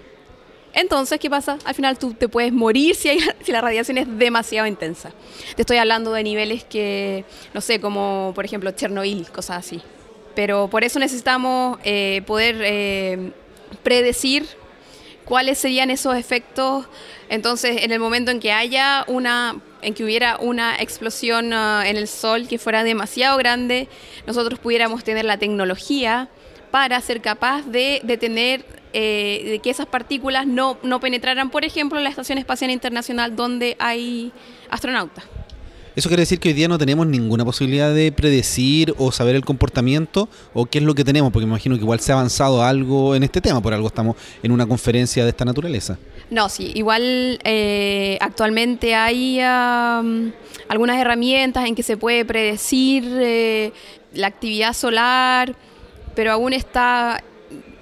[0.75, 1.59] Entonces, ¿qué pasa?
[1.65, 5.13] Al final tú te puedes morir si la radiación es demasiado intensa.
[5.55, 9.83] Te estoy hablando de niveles que, no sé, como por ejemplo Chernobyl, cosas así.
[10.35, 13.33] Pero por eso necesitamos eh, poder eh,
[13.83, 14.47] predecir
[15.27, 16.87] cuáles serían esos efectos.
[17.29, 21.97] Entonces, en el momento en que haya una, en que hubiera una explosión ah, en
[21.97, 23.89] el Sol que fuera demasiado grande,
[24.27, 26.29] nosotros pudiéramos tener la tecnología
[26.71, 28.65] para ser capaz de detener
[28.95, 33.37] eh, de que esas partículas no, no penetraran, por ejemplo, en la Estación Espacial Internacional
[33.37, 34.33] donde hay
[34.71, 35.25] astronautas.
[35.95, 39.45] ¿Eso quiere decir que hoy día no tenemos ninguna posibilidad de predecir o saber el
[39.45, 41.31] comportamiento o qué es lo que tenemos?
[41.31, 44.17] Porque me imagino que igual se ha avanzado algo en este tema, por algo estamos
[44.43, 45.99] en una conferencia de esta naturaleza.
[46.31, 50.33] No, sí, igual eh, actualmente hay am,
[50.69, 53.73] algunas herramientas en que se puede predecir eh,
[54.15, 55.55] la actividad solar,
[56.15, 57.23] pero aún está,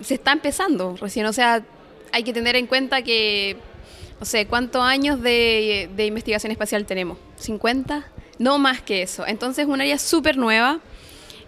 [0.01, 1.65] se está empezando recién, o sea,
[2.11, 3.57] hay que tener en cuenta que,
[4.19, 7.19] no sé, ¿cuántos años de investigación espacial tenemos?
[7.41, 8.05] ¿50?
[8.39, 9.27] No más que eso.
[9.27, 10.81] Entonces es un área súper nueva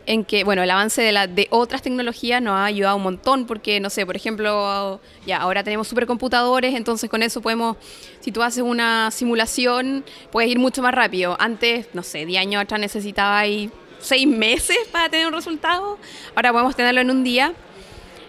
[0.07, 3.46] en que, bueno, el avance de, la, de otras tecnologías nos ha ayudado un montón
[3.46, 7.76] porque, no sé, por ejemplo, ya ahora tenemos supercomputadores, entonces con eso podemos,
[8.20, 11.37] si tú haces una simulación, puedes ir mucho más rápido.
[11.38, 15.98] Antes, no sé, 10 años atrás necesitaba ahí seis meses para tener un resultado,
[16.35, 17.55] ahora podemos tenerlo en un día.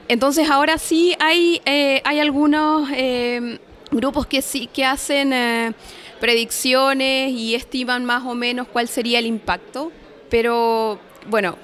[0.08, 5.73] Entonces ahora sí hay, eh, hay algunos eh, grupos que sí que hacen eh,
[6.23, 9.91] predicciones y estiman más o menos cuál sería el impacto,
[10.29, 10.97] pero
[11.29, 11.57] bueno,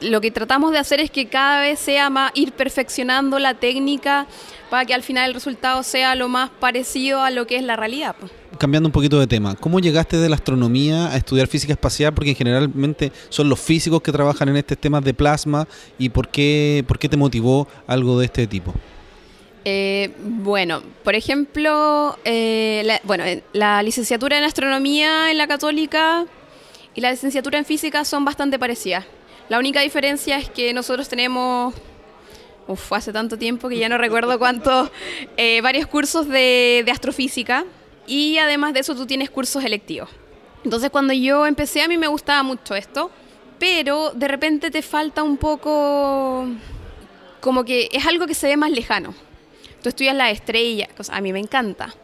[0.00, 4.26] lo que tratamos de hacer es que cada vez sea más ir perfeccionando la técnica
[4.70, 7.76] para que al final el resultado sea lo más parecido a lo que es la
[7.76, 8.16] realidad.
[8.18, 8.32] pues.
[8.58, 12.14] Cambiando un poquito de tema, ¿cómo llegaste de la astronomía a estudiar física espacial?
[12.14, 15.68] Porque generalmente son los físicos que trabajan en estos temas de plasma
[15.98, 18.72] y ¿por qué, por qué te motivó algo de este tipo?
[19.64, 26.26] Eh, bueno, por ejemplo, eh, la, bueno, eh, la licenciatura en astronomía en la católica
[26.94, 29.04] y la licenciatura en física son bastante parecidas.
[29.48, 31.74] La única diferencia es que nosotros tenemos,
[32.66, 34.90] uf, hace tanto tiempo que ya no recuerdo cuántos,
[35.62, 37.64] varios cursos de, de astrofísica
[38.06, 40.10] y además de eso tú tienes cursos electivos.
[40.64, 43.10] Entonces cuando yo empecé a mí me gustaba mucho esto,
[43.58, 46.46] pero de repente te falta un poco,
[47.40, 49.14] como que es algo que se ve más lejano.
[49.82, 51.94] Tú estudias la estrella, cosa- a mí me encanta,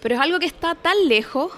[0.00, 1.52] pero es algo que está tan lejos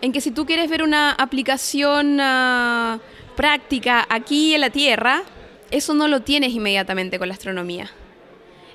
[0.00, 2.98] en que si tú quieres ver una aplicación ah,
[3.36, 5.22] práctica aquí en la Tierra,
[5.70, 7.90] eso no lo tienes inmediatamente con la astronomía.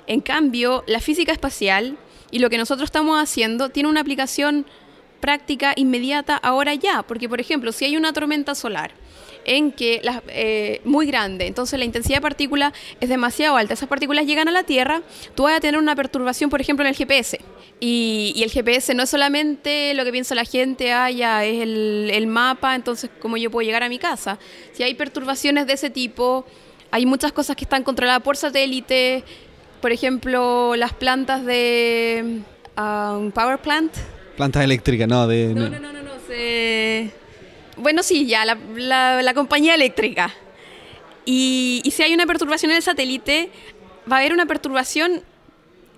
[0.06, 1.96] En cambio, la física espacial
[2.30, 4.66] y lo que nosotros estamos haciendo tiene una aplicación
[5.20, 8.92] práctica inmediata ahora ya, porque por ejemplo, si hay una tormenta solar
[9.46, 13.88] en que las- eh, muy grande, entonces la intensidad de partículas es demasiado alta, esas
[13.88, 15.02] partículas llegan a la Tierra,
[15.34, 17.38] tú vas a tener una perturbación, por ejemplo, en el GPS.
[17.78, 21.62] Y, y el GPS no es solamente lo que piensa la gente, ah, ya es
[21.62, 24.38] el, el mapa, entonces cómo yo puedo llegar a mi casa.
[24.72, 26.46] Si hay perturbaciones de ese tipo,
[26.90, 29.24] hay muchas cosas que están controladas por satélite,
[29.82, 32.40] por ejemplo, las plantas de
[32.78, 33.92] un power plant.
[34.36, 35.52] Plantas eléctricas, no, de...
[35.54, 36.10] No, no, no, no, no.
[36.26, 37.10] se-
[37.76, 40.34] Bueno, sí, ya, la, compañía eléctrica.
[41.24, 43.50] Y, y si hay una perturbación en el satélite,
[44.10, 45.22] va a haber una perturbación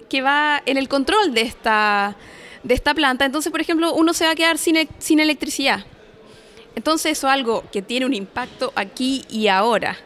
[0.08, 2.16] que va en el control de esta,
[2.62, 3.24] de esta planta.
[3.24, 5.84] Entonces, por ejemplo, uno se va a quedar sin, e- sin electricidad.
[6.74, 9.96] Entonces, eso es algo que tiene un impacto aquí y ahora.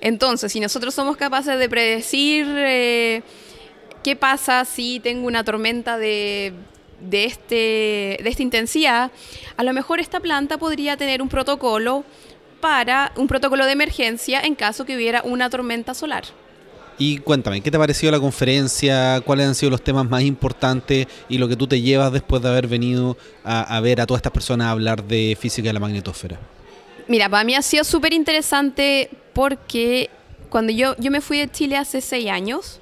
[0.00, 3.22] Entonces, si nosotros somos capaces de predecir eh,
[4.02, 6.52] qué pasa si tengo una tormenta de,
[7.02, 9.10] de, este, de esta intensidad,
[9.56, 12.04] a lo mejor esta planta podría tener un protocolo
[12.60, 16.24] para un protocolo de emergencia en caso que hubiera una tormenta solar.
[16.98, 19.20] Y cuéntame, ¿qué te pareció la conferencia?
[19.22, 22.48] ¿Cuáles han sido los temas más importantes y lo que tú te llevas después de
[22.48, 25.80] haber venido a, a ver a todas estas personas a hablar de física de la
[25.80, 26.38] magnetosfera?
[27.08, 30.10] Mira, para mí ha sido súper interesante porque
[30.48, 32.81] cuando yo, yo me fui de Chile hace seis años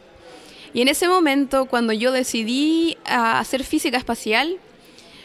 [0.73, 4.59] y en ese momento cuando yo decidí ah, hacer física espacial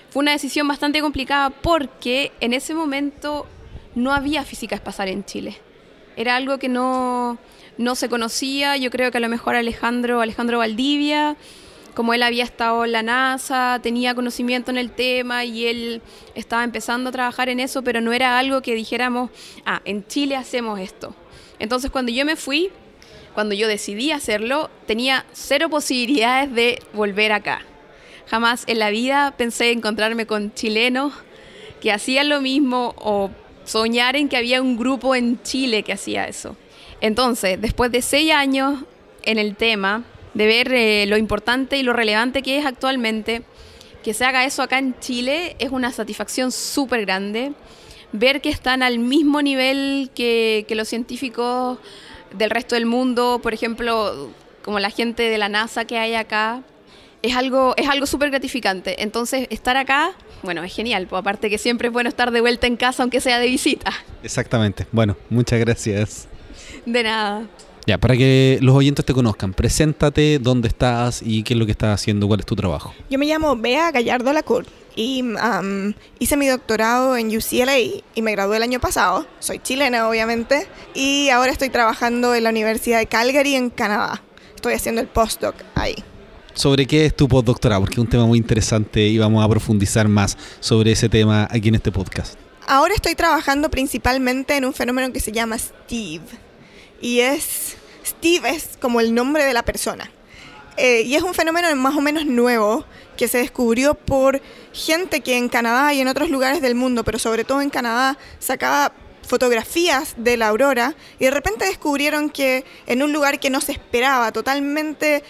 [0.09, 3.45] fue una decisión bastante complicada porque en ese momento
[3.95, 5.57] no había física espacial en Chile.
[6.15, 7.37] Era algo que no,
[7.77, 11.35] no se conocía, yo creo que a lo mejor Alejandro, Alejandro Valdivia,
[11.93, 16.01] como él había estado en la NASA, tenía conocimiento en el tema y él
[16.35, 19.31] estaba empezando a trabajar en eso, pero no era algo que dijéramos,
[19.65, 21.15] ah, en Chile hacemos esto.
[21.59, 22.69] Entonces cuando yo me fui,
[23.35, 27.61] cuando yo decidí hacerlo, tenía cero posibilidades de volver acá.
[28.27, 31.13] Jamás en la vida pensé encontrarme con chilenos
[31.81, 33.29] que hacían lo mismo o
[33.65, 36.55] soñar en que había un grupo en Chile que hacía eso.
[37.01, 38.85] Entonces, después de seis años
[39.23, 43.43] en el tema, de ver eh, lo importante y lo relevante que es actualmente,
[44.01, 47.51] que se haga eso acá en Chile es una satisfacción súper grande.
[48.13, 51.79] Ver que están al mismo nivel que, que los científicos
[52.37, 54.29] del resto del mundo, por ejemplo,
[54.63, 56.61] como la gente de la NASA que hay acá,
[57.21, 59.01] es algo, es algo súper gratificante.
[59.01, 60.11] Entonces, estar acá,
[60.43, 61.07] bueno, es genial.
[61.07, 63.91] Pues aparte que siempre es bueno estar de vuelta en casa, aunque sea de visita.
[64.23, 64.87] Exactamente.
[64.91, 66.27] Bueno, muchas gracias.
[66.85, 67.47] De nada.
[67.87, 71.71] Ya, para que los oyentes te conozcan, preséntate, dónde estás y qué es lo que
[71.71, 72.93] estás haciendo, cuál es tu trabajo.
[73.11, 78.31] Yo me llamo Bea Gallardo Lacour y um, hice mi doctorado en UCLA y me
[78.31, 79.27] gradué el año pasado.
[79.39, 84.23] Soy chilena, obviamente, y ahora estoy trabajando en la Universidad de Calgary, en Canadá.
[84.55, 85.95] Estoy haciendo el postdoc ahí.
[86.55, 87.81] ¿Sobre qué es tu postdoctorado?
[87.81, 91.67] Porque es un tema muy interesante y vamos a profundizar más sobre ese tema aquí
[91.67, 92.39] en este podcast.
[92.65, 96.23] Ahora estoy trabajando principalmente en un fenómeno que se llama Steve.
[97.05, 97.75] Y es.
[98.03, 100.09] Steve es como el nombre de la persona.
[100.75, 102.83] Eh, y es un fenómeno más o menos nuevo
[103.15, 104.41] que se descubrió por
[104.73, 108.17] gente que en Canadá y en otros lugares del mundo, pero sobre todo en Canadá,
[108.39, 108.91] sacaba
[109.21, 113.73] fotografías de la aurora y de repente descubrieron que en un lugar que no se
[113.73, 115.23] esperaba, totalmente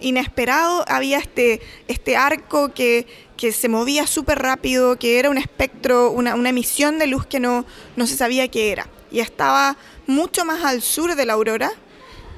[0.00, 3.06] inesperado, había este, este arco que,
[3.36, 7.38] que se movía súper rápido, que era un espectro, una, una emisión de luz que
[7.38, 7.66] no,
[7.96, 8.88] no se sabía qué era.
[9.12, 9.76] Y estaba
[10.10, 11.72] mucho más al sur de la aurora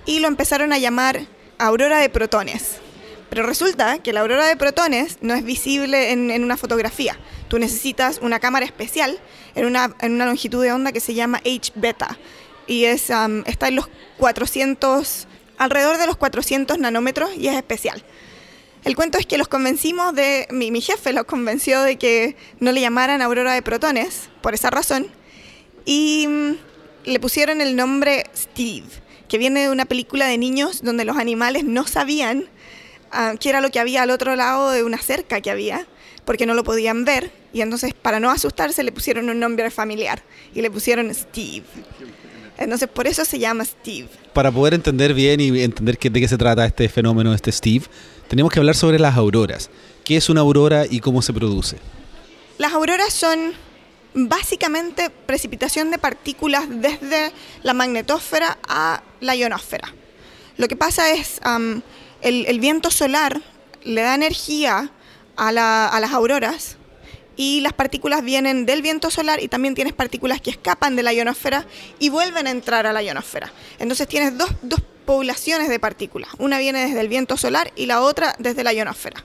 [0.06, 1.26] y lo empezaron a llamar
[1.58, 2.76] aurora de protones.
[3.30, 7.18] Pero resulta que la aurora de protones no es visible en, una fotografía.
[7.48, 9.18] Tú necesitas una cámara especial
[9.54, 12.18] en una, en una longitud de onda que se llama H-beta.
[12.66, 18.04] y es, am, está en los 400, alrededor de los 400 nanómetros y es especial.
[18.84, 22.72] El cuento es que los convencimos de, mi, mi jefe los convenció de que no
[22.72, 25.06] le llamaran aurora de protones, por esa razón,
[25.84, 26.52] y mm,
[27.04, 28.86] le pusieron el nombre Steve,
[29.28, 32.44] que viene de una película de niños donde los animales no sabían
[33.10, 35.86] ah, qué era lo que había al otro lado de una cerca que había,
[36.24, 40.22] porque no lo podían ver, y entonces para no asustarse le pusieron un nombre familiar,
[40.54, 41.64] y le pusieron Steve.
[42.58, 44.08] Entonces por eso se llama Steve.
[44.32, 47.86] Para poder entender bien y entender de qué se trata este fenómeno, este Steve,
[48.28, 49.70] tenemos que hablar sobre las auroras.
[50.04, 51.76] ¿Qué es una aurora y cómo se produce?
[52.58, 53.52] Las auroras son
[54.14, 57.32] básicamente precipitación de partículas desde
[57.62, 59.94] la magnetosfera a la ionosfera.
[60.56, 61.82] Lo que pasa es am,
[62.20, 63.40] el, viento solar
[63.84, 64.90] le da energía
[65.36, 66.76] a las auroras
[67.36, 71.12] y las partículas vienen del viento solar y también tienes partículas que escapan de la
[71.14, 71.66] ionosfera
[71.98, 73.50] y vuelven a entrar a la ionosfera.
[73.78, 76.30] Entonces tienes dos, dos poblaciones de partículas.
[76.38, 79.24] Una viene desde el viento solar y la otra desde la ionosfera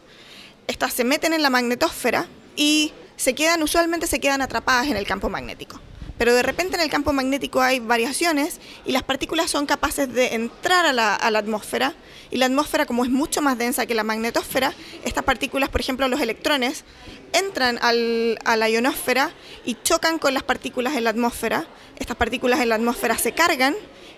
[0.68, 5.06] estas se meten en la magnetosfera y se quedan, usualmente se quedan atrapadas en el
[5.06, 5.82] campo magnético.
[6.18, 10.34] Pero de repente en el campo magnético hay variaciones y las partículas son capaces de
[10.34, 11.94] entrar a la, a la atmósfera
[12.32, 14.74] y la atmósfera como es mucho más densa que la magnetosfera,
[15.06, 16.86] estas partículas, por ejemplo los electrones,
[17.34, 19.32] entran al- a la ionosfera
[19.64, 21.68] y chocan con las partículas en la atmósfera.
[22.00, 23.76] Estas partículas en la atmósfera se cargan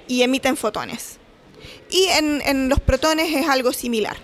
[0.07, 1.17] y emiten fotones.
[1.89, 4.15] Y en, en los protones es algo similar.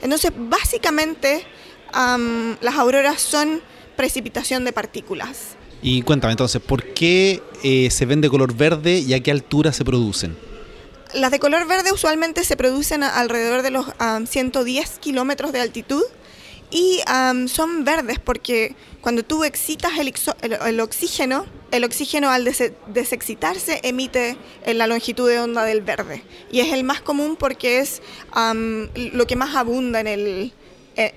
[0.00, 1.44] Entonces, básicamente,
[1.92, 3.60] am, las auroras son
[3.98, 5.56] precipitación de partículas.
[5.82, 9.72] Y cuéntame entonces, ¿por qué eh, se ven de color verde y a qué altura
[9.72, 10.36] se producen?
[11.14, 16.02] Las de color verde usualmente se producen alrededor de los am, 110 kilómetros de altitud
[16.70, 17.00] y
[17.48, 22.74] son verdes porque cuando tú excitas el, ixo- el- el oxígeno, el oxígeno al dese-
[22.88, 24.36] desexcitarse emite
[24.66, 26.22] en la longitud de onda del verde.
[26.52, 28.02] Y es el más común porque es
[29.14, 30.52] lo que más abunda en, el,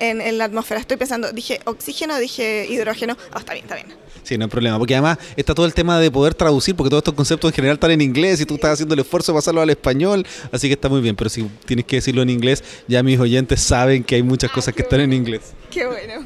[0.00, 0.80] en, en la atmósfera.
[0.80, 3.16] Estoy pensando, dije oxígeno, dije hidrógeno.
[3.32, 3.88] Ah, está bien, está bien.
[4.22, 7.00] Sí, no hay problema, porque además está todo el tema de poder traducir, porque todos
[7.00, 9.60] estos conceptos en general están en inglés y tú estás haciendo el esfuerzo de pasarlo
[9.60, 13.02] al español, así que está muy bien, pero si tienes que decirlo en inglés, ya
[13.02, 15.40] mis oyentes saben que hay muchas Ah, cosas que están en inglés.
[15.72, 16.24] Qué bueno.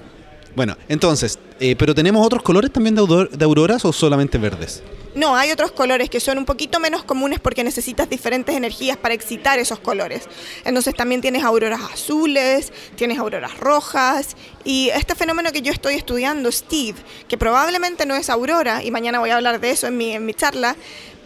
[0.54, 4.82] Bueno, entonces, eh, ¿pero tenemos otros colores también de, auror- de auroras o solamente verdes?
[5.16, 9.14] No, hay otros colores que son un poquito menos comunes porque necesitas diferentes energías para
[9.14, 10.28] excitar esos colores.
[10.64, 16.52] Entonces también tienes auroras azules, tienes auroras rojas y este fenómeno que yo estoy estudiando,
[16.52, 16.98] Steve,
[17.28, 20.26] que probablemente no es aurora, y mañana voy a hablar de eso en mi, en
[20.26, 20.76] mi charla,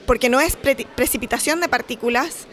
[0.07, 2.47] porque no es pre- precipitación de partículas,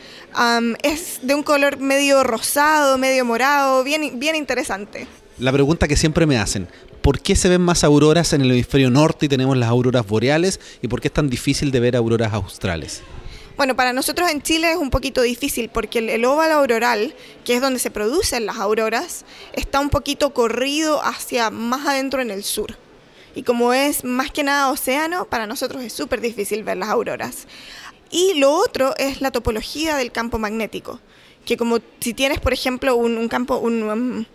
[0.81, 5.07] es de un color medio rosado, medio morado, bien, bien interesante.
[5.37, 6.67] La pregunta que siempre me hacen,
[7.07, 10.59] ¿por qué se ven más auroras en el hemisferio norte y tenemos las auroras boreales?
[10.81, 13.01] ¿Y por qué es tan difícil de ver auroras australes?
[13.55, 17.61] Bueno, para nosotros en Chile es un poquito difícil porque el, óvalo auroral, que es
[17.61, 22.75] donde se producen las auroras, está un poquito corrido hacia más adentro en el sur.
[23.35, 27.47] Y como es más que nada océano, para nosotros es súper difícil ver las auroras.
[28.11, 30.99] Y lo otro es la topología del campo magnético,
[31.45, 34.25] que como si tienes, por ejemplo, un, un campo, un, um,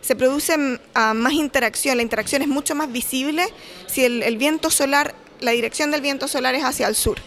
[0.00, 0.56] se produce
[0.94, 3.46] ah, más interacción, la interacción es mucho más visible
[3.86, 7.18] si el, viento solar, la dirección del viento solar es hacia el sur.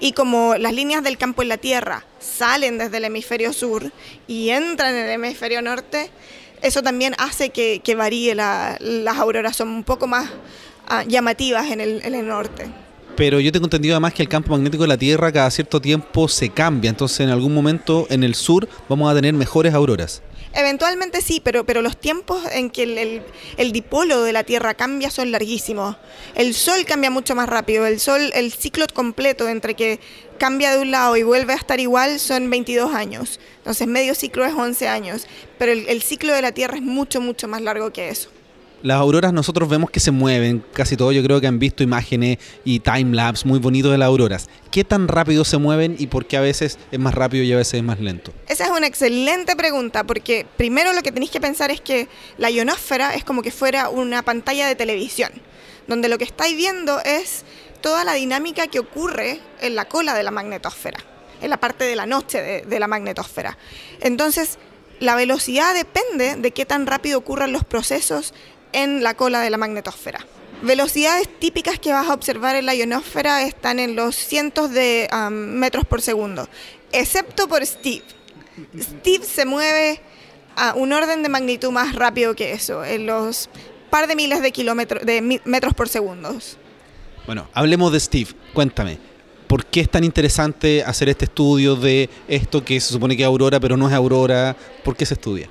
[0.00, 3.92] Y como las líneas del campo en la Tierra salen desde el hemisferio sur
[4.26, 6.10] y entran en el hemisferio norte,
[6.60, 10.28] eso también hace que, varíe la- las auroras, son un poco más
[10.88, 12.66] ah, llamativas en el, en el norte.
[13.16, 16.28] Pero yo tengo entendido además que el campo magnético de la Tierra cada cierto tiempo
[16.28, 20.22] se cambia, entonces en algún momento en el sur vamos a tener mejores auroras.
[20.54, 23.22] Eventualmente sí, pero, pero los tiempos en que el, el-
[23.56, 25.96] el dipolo de la Tierra cambia son larguísimos.
[26.34, 27.86] El Sol cambia mucho más rápido.
[27.86, 29.98] El Sol, el ciclo completo entre que
[30.38, 33.40] cambia de un lado y vuelve a estar igual son 22 años.
[33.58, 35.26] Entonces medio ciclo es 11 años.
[35.58, 38.28] Pero el, el ciclo de la Tierra es mucho, mucho más largo que eso.
[38.82, 42.38] Las auroras nosotros vemos que se mueven, casi todos yo creo que han visto imágenes
[42.64, 44.48] y timelapse muy bonitos de las auroras.
[44.72, 47.56] ¿Qué tan rápido se mueven y por qué a veces es más rápido y a
[47.56, 48.32] veces es más lento?
[48.48, 52.08] Esa es una excelente pregunta, porque primero lo que tenéis que pensar es que
[52.38, 55.30] la ionosfera es como que fuera una pantalla de televisión,
[55.86, 57.44] donde lo que estáis viendo es
[57.82, 60.98] toda la dinámica que ocurre en la cola de la magnetosfera,
[61.40, 63.56] en la parte de la noche de, de la magnetosfera.
[64.00, 64.58] Entonces,
[64.98, 68.34] la velocidad depende de qué tan rápido ocurran los procesos
[68.72, 70.26] en la cola de la magnetosfera.
[70.62, 75.84] Velocidades típicas que vas a observar en la ionosfera están en los cientos de metros
[75.84, 76.48] por segundo,
[76.92, 78.04] excepto por Steve.
[78.78, 80.00] Steve se mueve
[80.56, 83.48] a un orden de magnitud más rápido que eso, en los
[83.90, 86.38] par de miles de kilómetros, de metros por segundo.
[87.26, 88.30] Bueno, hablemos de Steve.
[88.52, 88.98] Cuéntame,
[89.52, 93.26] ¿Por qué es tan interesante hacer este estudio de esto que se supone que es
[93.26, 94.56] aurora, pero no es aurora?
[94.82, 95.46] ¿Por qué se estudia?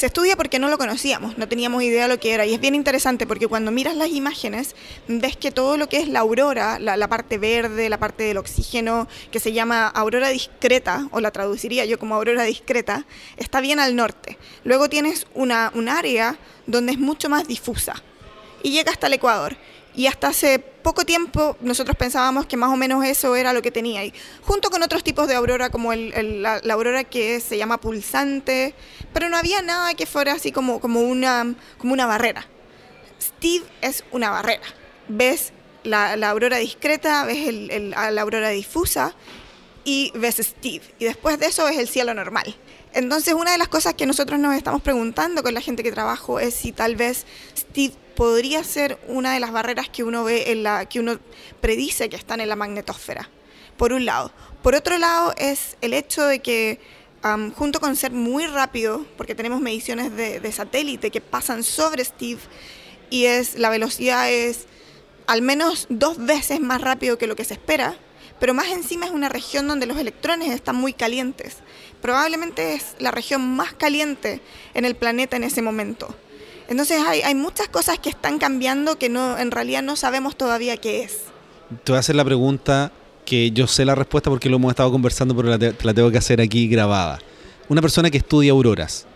[0.00, 2.46] Se estudia porque no lo conocíamos, no teníamos idea de lo que era.
[2.46, 4.74] Y es bien interesante porque cuando miras las imágenes,
[5.08, 9.08] ves que todo lo que es la aurora, la, parte verde, la parte del oxígeno,
[9.30, 13.04] que se llama aurora discreta, o la traduciría yo como aurora discreta,
[13.36, 14.38] está bien al norte.
[14.64, 18.02] Luego tienes una, un área donde es mucho más difusa
[18.62, 19.54] y llega hasta el Ecuador.
[20.00, 23.70] Y hasta hace poco tiempo nosotros pensábamos que más o menos eso era lo que
[23.70, 27.38] tenía ahí, junto con otros tipos de aurora como el, el, la, la, aurora que
[27.40, 28.74] se llama pulsante,
[29.12, 32.46] pero no había nada que fuera así como, como, una, como una barrera.
[33.20, 34.62] Steve es una barrera.
[35.08, 39.14] Ves la, la aurora discreta, ves el, la aurora difusa
[39.84, 40.94] y ves Steve.
[40.98, 42.56] Y después de eso ves el cielo normal.
[42.92, 46.40] Entonces una de las cosas que nosotros nos estamos preguntando con la gente que trabajo
[46.40, 47.24] es si tal vez
[47.56, 51.18] Steve podría ser una de las barreras que uno ve en la que uno
[51.60, 53.30] predice que están en la magnetosfera.
[53.76, 54.32] Por un lado.
[54.62, 56.80] Por otro lado es el hecho de que
[57.54, 62.40] junto con ser muy rápido, porque tenemos mediciones de, de, satélite que pasan sobre Steve
[63.10, 64.66] y es la velocidad es
[65.26, 67.96] al menos dos veces más rápido que lo que se espera,
[68.40, 71.58] pero más encima es una región donde los electrones están muy calientes.
[72.00, 74.40] Probablemente es la región más caliente
[74.74, 76.14] en el planeta en ese momento.
[76.68, 80.76] Entonces hay, hay, muchas cosas que están cambiando que no, en realidad no sabemos todavía
[80.78, 81.18] qué es.
[81.84, 82.92] Te voy a hacer la pregunta
[83.26, 86.10] que yo sé la respuesta porque lo hemos estado conversando, pero la, te, la tengo
[86.10, 87.18] que hacer aquí grabada.
[87.68, 89.06] Una persona que estudia auroras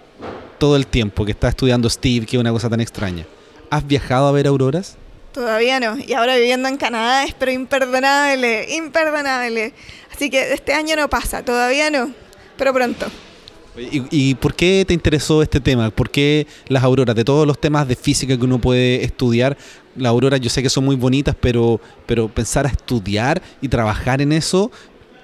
[0.58, 3.26] todo el tiempo, que está estudiando Steve, que es una cosa tan extraña.
[3.70, 4.96] ¿Has viajado a ver auroras?
[5.34, 5.98] Todavía no.
[5.98, 9.74] Y ahora viviendo en Canadá es pero imperdonable, imperdonable.
[10.14, 12.12] Así que este año no pasa, todavía no,
[12.56, 13.06] pero pronto.
[13.76, 15.90] ¿Y, ¿Y, por qué te interesó este tema?
[15.90, 17.16] ¿Por qué las auroras?
[17.16, 19.56] De todos los temas de física que uno puede estudiar,
[19.96, 24.22] las auroras yo sé que son muy bonitas, pero, pero pensar a estudiar y trabajar
[24.22, 24.70] en eso,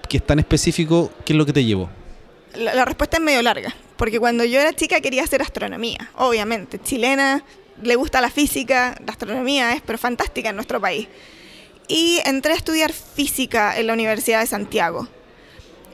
[0.08, 1.88] que es tan específico, ¿qué es lo que te llevó?
[2.56, 6.80] La, la respuesta es medio larga, porque cuando yo era chica quería hacer astronomía, obviamente,
[6.82, 7.44] chilena,
[7.82, 11.08] le gusta la física, la astronomía es pero fantástica en nuestro país.
[11.88, 15.08] Y entré a estudiar física en la Universidad de Santiago.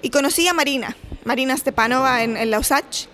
[0.03, 3.07] Y conocí a Marina, Marina Stepanova en, en la USACH,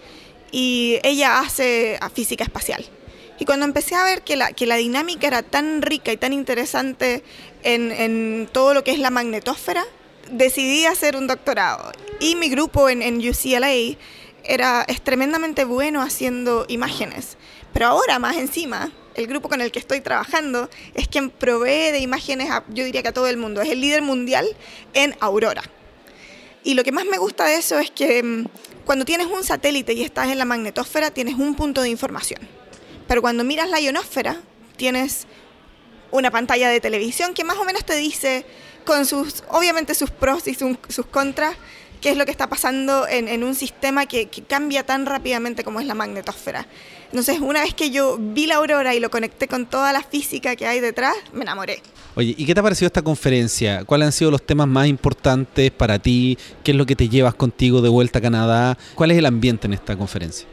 [0.52, 2.84] y ella hace física espacial.
[3.38, 7.24] Y cuando empecé a ver que la, dinámica era tan rica y tan interesante
[7.64, 9.84] en, todo lo que es la magnetosfera,
[10.30, 11.90] decidí hacer un doctorado.
[12.20, 13.96] Y mi grupo en, en UCLA
[14.44, 17.36] era, es tremendamente bueno haciendo imágenes.
[17.72, 21.98] Pero ahora, más encima, el grupo con el que estoy trabajando es quien provee de
[21.98, 23.60] imágenes, yo diría que a todo el mundo.
[23.60, 24.46] Es el líder mundial
[24.94, 25.62] en Aurora.
[26.64, 28.46] Y lo que más me gusta de eso es que mmm,
[28.84, 32.40] cuando tienes un satélite y estás en la magnetosfera, tienes un punto de información.
[33.08, 34.40] Pero cuando miras la ionosfera,
[34.76, 35.26] tienes
[36.10, 38.44] una pantalla de televisión que más o menos te dice,
[38.84, 41.56] con sus, obviamente sus pros y sus contras,
[42.02, 45.64] qué es lo que está pasando en, en un sistema que, que, cambia tan rápidamente
[45.64, 46.66] como es la magnetosfera.
[47.06, 50.56] Entonces, una vez que yo vi la aurora y lo conecté con toda la física
[50.56, 51.80] que hay detrás, me enamoré.
[52.14, 53.84] Oye, ¿y qué te ha parecido esta conferencia?
[53.84, 56.36] ¿Cuáles han sido los temas más importantes para ti?
[56.64, 58.76] ¿Qué es lo que te llevas contigo de vuelta a Canadá?
[58.94, 60.46] ¿Cuál es el ambiente en esta conferencia?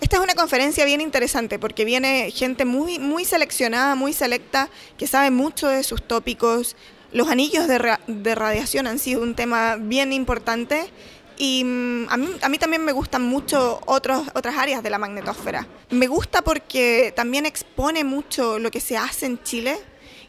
[0.00, 5.06] Esta es una conferencia bien interesante porque viene gente muy, muy seleccionada, muy selecta, que
[5.06, 6.76] sabe mucho de sus tópicos,
[7.14, 10.90] los anillos de, ra de, radiación han sido un tema bien importante
[11.38, 14.98] y mm, a, mí, a mí también me gustan mucho otros, otras áreas de la
[14.98, 15.66] magnetosfera.
[15.90, 19.78] Me gusta porque también expone mucho lo que se hace en Chile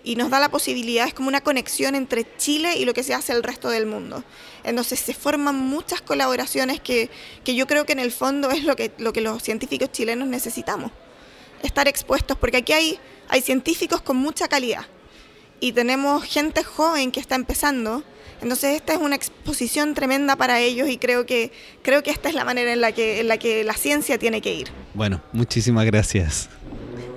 [0.04, 3.16] y nos da la posibilidad, es como una conexión entre Chile y lo que se
[3.16, 4.24] hace el resto del mundo.
[4.64, 7.10] Entonces se forman muchas colaboraciones que,
[7.44, 10.28] que yo creo que en el fondo es lo que, lo que los científicos chilenos
[10.28, 10.92] necesitamos.
[11.64, 14.86] Estar expuestos, porque aquí hay, hay científicos con mucha calidad
[15.60, 18.04] y tenemos gente joven que está empezando.
[18.42, 21.52] Entonces esta es una exposición tremenda para ellos y creo que
[21.82, 24.42] creo que esta es la manera en la que en la que la ciencia tiene
[24.42, 24.68] que ir.
[24.94, 26.50] Bueno, muchísimas gracias.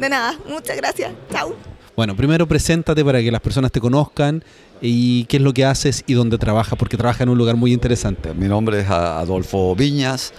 [0.01, 1.13] De nada, muchas gracias.
[1.31, 1.57] Chao.
[1.97, 4.45] Bueno, primero preséntate para que las personas te conozcan
[4.81, 7.73] y qué es lo que haces y dónde trabajas, porque trabajas en un lugar muy
[7.73, 8.33] interesante.
[8.35, 10.33] Mi nombre es Adolfo Viñas.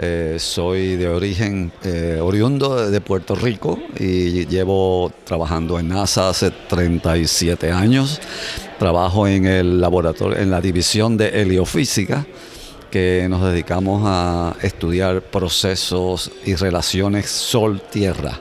[0.00, 6.52] Eh, soy de origen eh, oriundo de Puerto Rico y llevo trabajando en NASA hace
[6.52, 8.20] 37 años.
[8.78, 12.24] Trabajo en el laboratorio, en la división de heliofísica,
[12.92, 18.38] que nos dedicamos a estudiar procesos y relaciones Sol-Tierra,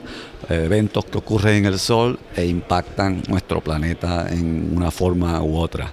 [0.50, 5.92] eventos que ocurren en el Sol e impactan nuestro planeta en una forma u otra.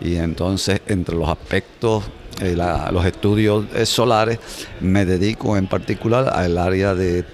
[0.00, 2.04] Y entonces, entre los aspectos
[2.40, 4.38] la- los estudios eh, solares,
[4.80, 7.24] me dedico en particular al área de,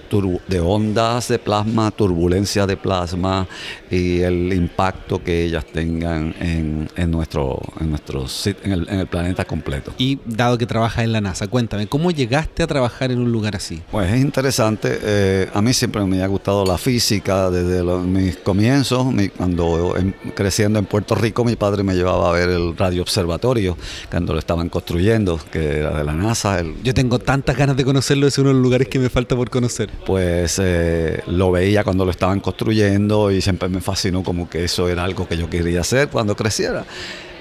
[0.48, 3.46] de ondas de plasma, turbulencia de plasma
[3.90, 8.26] y el impacto que ellas tengan en, en nuestro, en, nuestro
[8.64, 9.92] en, el, en el planeta completo.
[9.98, 13.56] Y dado que trabajas en la NASA, cuéntame, ¿cómo llegaste a trabajar en un lugar
[13.56, 13.82] así?
[13.90, 14.98] Pues es interesante.
[15.02, 19.06] eh, a mí siempre me ha gustado la física desde los- mis comienzos.
[19.06, 23.02] Mi- cuando em- creciendo en Puerto Rico, mi padre me llevaba a ver el radio
[23.02, 23.76] observatorio
[24.10, 26.60] cuando lo estaban construyendo, que era de la NASA.
[26.60, 29.36] el- Yo tengo tantas ganas de conocerlo, es uno de los lugares que me falta
[29.36, 29.90] por conocer.
[30.06, 34.88] pues eh, lo veía cuando lo estaban construyendo y siempre me fascinó como que eso
[34.88, 36.86] era algo que yo quería hacer cuando creciera.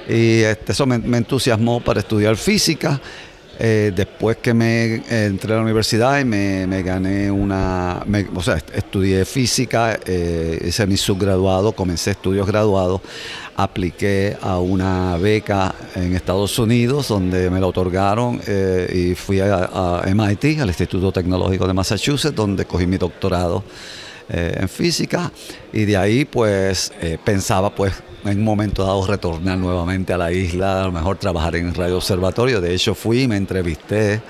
[0.09, 2.99] Y este, eso me, me entusiasmó para estudiar física.
[3.59, 8.05] Eh, después que me eh, entré a la universidad y me, gané una,
[8.35, 13.01] o sea, est- estudié física, eh, hice mi subgraduado, comencé estudios graduados,
[13.55, 18.39] apliqué a una beca en Estados Unidos donde me la otorgaron
[18.93, 23.63] y fui a, MIT, al Instituto Tecnológico de Massachusetts, donde cogí mi doctorado
[24.29, 25.31] en física
[25.73, 26.91] y de ahí pues
[27.23, 27.93] pensaba pues
[28.27, 31.97] en un momento dado retornar nuevamente a la isla, a lo mejor trabajar en Radio
[31.97, 32.61] Observatorio.
[32.61, 34.21] De hecho fui me entrevisté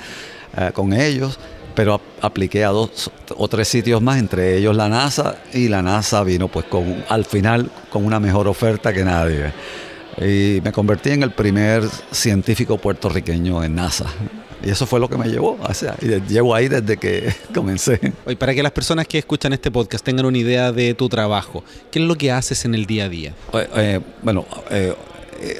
[0.57, 1.39] eh, con ellos,
[1.75, 5.81] pero ap- apliqué a dos o tres sitios más, entre ellos la NASA y la
[5.81, 9.51] NASA vino pues con al final con una mejor oferta que nadie.
[10.19, 14.05] Y me convertí en el primer científico puertorriqueño en NASA.
[14.63, 15.57] Y eso fue lo que me llevó.
[15.61, 18.13] O sea, y llevo ahí desde que comencé.
[18.25, 21.63] Oye, para que las personas que escuchan este podcast tengan una idea de tu trabajo,
[21.91, 23.33] ¿qué es lo que haces en el día a día?
[23.53, 24.93] Eh, eh, bueno, eh,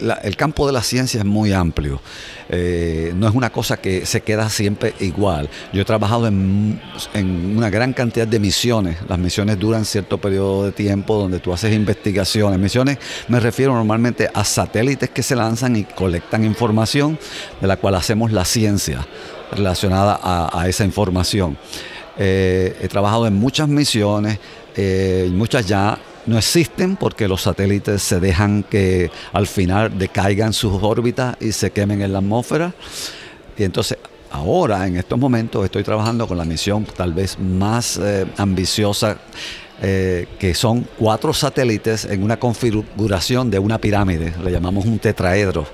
[0.02, 2.02] la- el campo de la ciencia es muy amplio.
[2.50, 5.50] Eh, no es una cosa que se queda siempre igual.
[5.74, 6.80] Yo he trabajado en,
[7.56, 8.98] una gran cantidad de misiones.
[9.08, 12.60] Las misiones duran cierto periodo de tiempo donde tú haces investigaciones.
[12.60, 12.98] Misiones
[13.28, 17.20] me refiero normalmente a satélites que se lanzan y colectan información
[17.60, 19.06] de la cual hacemos la ciencia
[19.52, 21.58] relacionada a, esa información.
[22.18, 24.40] Eh, he trabajado en muchas misiones,
[24.76, 25.98] eh, muchas ya
[26.28, 31.72] no existen porque los satélites se dejan que al final decaigan sus órbitas y se
[31.72, 32.74] quemen en la atmósfera.
[33.58, 33.98] Y entonces
[34.30, 39.18] ahora, en estos momentos, estoy trabajando con la misión tal vez más eh, ambiciosa,
[39.82, 45.66] eh, que son cuatro satélites en una configuración de una pirámide, le llamamos un tetraedro.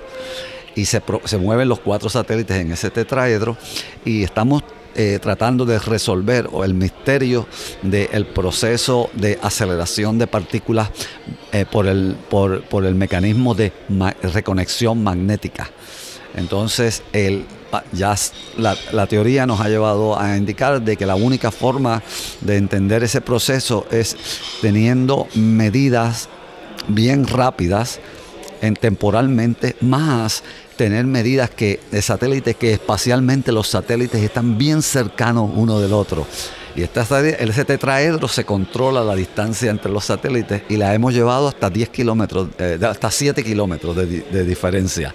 [0.76, 3.56] Y se, se mueven los cuatro satélites en ese tetraedro
[4.04, 4.64] y estamos
[4.94, 7.46] eh, tratando de resolver o el misterio
[7.82, 10.90] del proceso de aceleración de partículas
[11.52, 13.72] eh, por, el, por, por el mecanismo de
[14.22, 15.70] reconexión magnética.
[16.36, 17.44] Entonces, el,
[17.92, 18.14] ya
[18.56, 22.02] la, la teoría nos ha llevado a indicar de que la única forma
[22.40, 24.16] de entender ese proceso es
[24.60, 26.28] teniendo medidas
[26.88, 28.00] bien rápidas
[28.66, 30.42] en temporalmente más
[30.76, 36.26] tener medidas que de satélites que espacialmente los satélites están bien cercanos uno del otro.
[36.76, 41.46] Y esta, ese tetraedro se controla la distancia entre los satélites y la hemos llevado
[41.46, 45.14] hasta 10 kilómetros, eh, hasta 7 kilómetros de, de diferencia.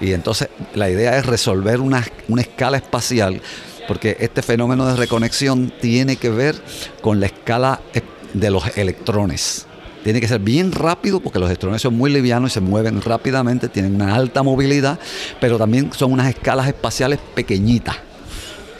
[0.00, 3.40] Y entonces la idea es resolver una, una escala espacial,
[3.88, 6.54] porque este fenómeno de reconexión tiene que ver
[7.00, 9.66] con la escala eh, de los electrones.
[10.02, 13.68] Tiene que ser bien rápido porque los electrones son muy livianos y se mueven rápidamente,
[13.68, 14.98] tienen una alta movilidad,
[15.40, 17.96] pero también son unas escalas espaciales pequeñitas.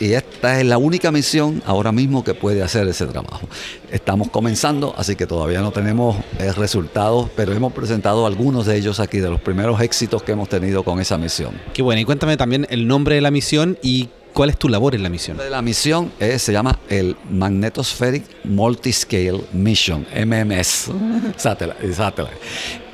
[0.01, 3.47] Y esta es la única misión ahora mismo que puede hacer ese trabajo.
[3.93, 8.99] Estamos comenzando, así que todavía no tenemos eh, resultados, pero hemos presentado algunos de ellos
[8.99, 11.53] aquí, de los primeros éxitos que hemos tenido con esa misión.
[11.75, 14.95] Qué bueno, y cuéntame también el nombre de la misión y cuál es tu labor
[14.95, 15.37] en la misión.
[15.51, 20.91] la misión se llama el Magnetospheric Multiscale Mission, MMS,
[21.37, 22.37] satellite, satellite.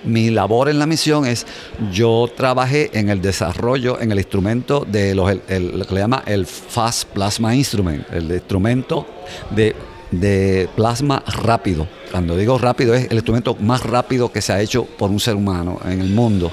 [0.04, 1.46] Mi labor en la misión es,
[1.92, 6.00] yo trabajé en el desarrollo, en el instrumento de los, el- el- lo que le
[6.00, 9.04] llama el Fast Plasma Instrument, el instrumento
[9.50, 9.74] de,
[10.12, 11.88] de plasma rápido.
[12.12, 15.34] Cuando digo rápido es el instrumento más rápido que se ha hecho por un ser
[15.34, 16.52] humano en el mundo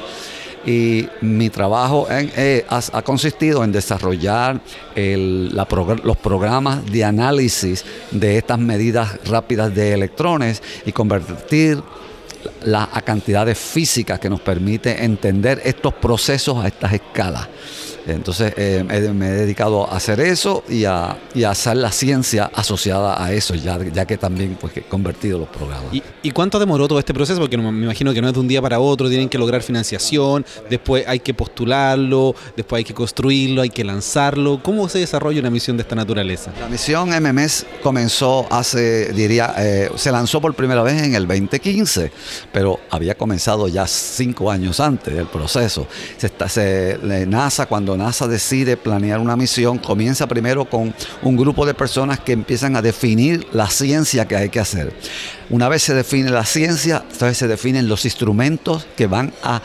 [0.66, 4.62] y mi trabajo en- eh, ha, consistido en desarrollar
[4.96, 5.68] el- la
[6.04, 11.82] los programas de análisis de estas medidas rápidas de electrones y convertir
[12.64, 17.48] la a cantidades físicas que nos permite entender estos procesos a estas escalas.
[18.08, 18.84] Entonces eh,
[19.14, 23.32] me he dedicado a hacer eso y a, y a hacer la ciencia asociada a
[23.34, 25.94] eso, ya, ya que también pues, he convertido los programas.
[25.94, 27.40] ¿Y, y cuánto demoró todo este proceso?
[27.40, 30.46] Porque me imagino que no es de un día para otro, tienen que lograr financiación,
[30.70, 34.62] después hay que postularlo, después hay que construirlo, hay que lanzarlo.
[34.62, 36.52] ¿Cómo se desarrolla una misión de esta naturaleza?
[36.60, 42.12] La misión MMS comenzó hace, diría, eh, se lanzó por primera vez en el 2015,
[42.52, 45.88] pero había comenzado ya cinco años antes del proceso.
[46.18, 51.38] Se está- se- la NASA cuando NASA decide planear una misión, comienza primero con un
[51.38, 54.94] grupo de personas que empiezan a definir la ciencia que hay que hacer.
[55.50, 59.62] Una vez se define la ciencia, entonces se definen los instrumentos que van a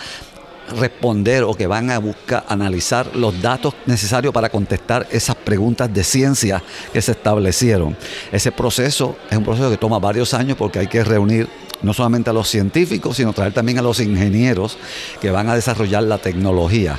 [0.76, 6.04] responder o que van a buscar analizar los datos necesarios para contestar esas preguntas de
[6.04, 6.62] ciencia
[6.92, 7.96] que se establecieron.
[8.32, 11.48] Ese proceso es un proceso que toma varios años porque hay que reunir
[11.82, 14.76] no solamente a los científicos, sino traer también a los ingenieros
[15.20, 16.98] que van a desarrollar la tecnología.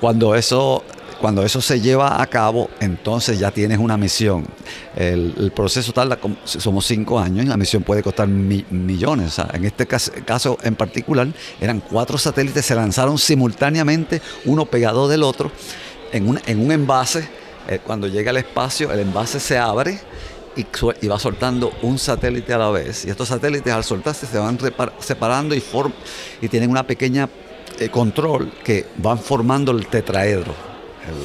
[0.00, 0.82] Cuando eso
[1.20, 4.46] cuando eso se lleva a cabo, entonces ya tienes una misión.
[4.94, 9.38] El, proceso tarda, somos cinco años y la misión puede costar millones.
[9.52, 11.28] en este caso, en particular,
[11.60, 15.50] eran cuatro satélites, se lanzaron simultáneamente, uno pegado del otro,
[16.12, 17.28] en un, en un envase.
[17.68, 19.98] Eh, cuando llega al espacio, el envase se abre
[20.54, 23.04] y, va soltando un satélite a la vez.
[23.04, 24.58] Y estos satélites al soltarse se van
[25.00, 25.62] separando y,
[26.40, 27.28] y tienen una pequeña
[27.78, 30.76] eh, control que van formando el tetraedro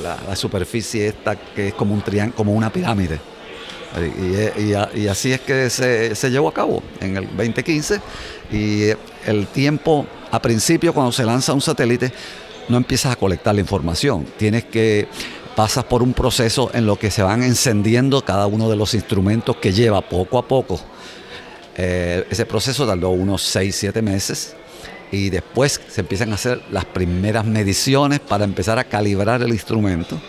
[0.04, 3.20] la, superficie esta que es como un triángulo, como una pirámide.
[4.58, 8.00] Y, así es que se, se, llevó a cabo en el 2015
[8.52, 8.84] y
[9.26, 12.14] el tiempo, a principio cuando se lanza un satélite,
[12.70, 15.10] no empiezas a colectar la información, tienes que
[15.58, 19.58] pasas por un proceso en lo que se van encendiendo cada uno de los instrumentos
[19.58, 20.80] que lleva poco a poco.
[21.76, 24.56] Eh, ese proceso tardó unos 6, 7 meses
[25.12, 30.20] y después se empiezan a hacer las primeras mediciones para empezar a calibrar el instrumento.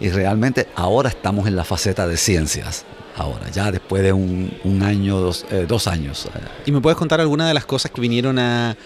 [0.00, 2.84] Y realmente ahora estamos en la faceta de ciencias.
[3.16, 6.28] Ahora, ya después de un, año, dos, eh, dos años.
[6.66, 8.76] ¿Y me puedes contar alguna de las cosas que vinieron a,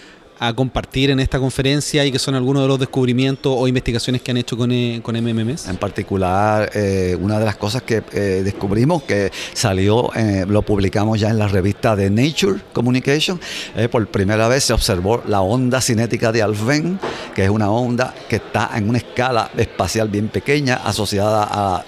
[0.40, 4.30] a compartir en esta conferencia y que son algunos de los descubrimientos o investigaciones que
[4.30, 5.68] han hecho con, eh, con MMMs?
[5.68, 10.10] En particular, eh, una de las cosas que eh, descubrimos que salió,
[10.48, 13.40] lo publicamos ya en la revista de Nature Communication,
[13.90, 16.98] por primera vez se observó la onda cinética de Alfvén,
[17.34, 21.84] que es una onda que está en una escala espacial bien pequeña, asociada a,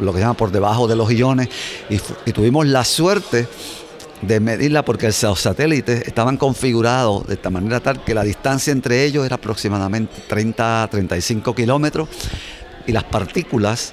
[0.00, 1.48] lo que se llama por debajo de los iones,
[1.88, 3.46] y tuvimos la suerte
[4.26, 9.04] de medirla porque los satélites estaban configurados de esta manera tal que la distancia entre
[9.04, 12.08] ellos era aproximadamente 30 35 kilómetros
[12.86, 13.92] y las partículas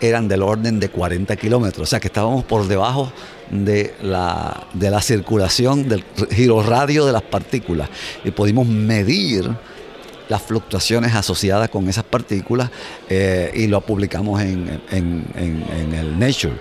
[0.00, 3.12] eran del orden de 40 kilómetros, o sea que estábamos por debajo
[3.50, 7.88] de la, de la circulación del giro radio de las partículas
[8.24, 9.50] y pudimos medir
[10.28, 12.70] las fluctuaciones asociadas con esas partículas
[13.08, 16.54] eh, y lo publicamos en, en el Nature.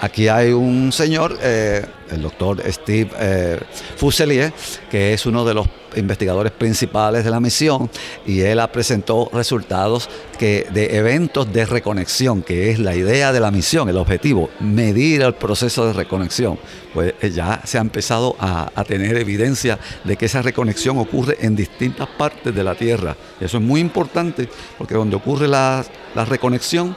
[0.00, 3.58] Aquí hay un señor, eh, el doctor Steve eh,
[3.96, 4.52] Fuselier,
[4.88, 7.90] que es uno de los investigadores principales de la misión,
[8.24, 13.40] y él ha presentado resultados que, de eventos de reconexión, que es la idea de
[13.40, 16.60] la misión, el objetivo, medir el proceso de reconexión.
[16.94, 21.56] Pues eh, ya se ha empezado a, tener evidencia de que esa reconexión ocurre en
[21.56, 23.16] distintas partes de la Tierra.
[23.40, 25.84] Eso es muy importante porque donde ocurre la
[26.14, 26.96] reconexión,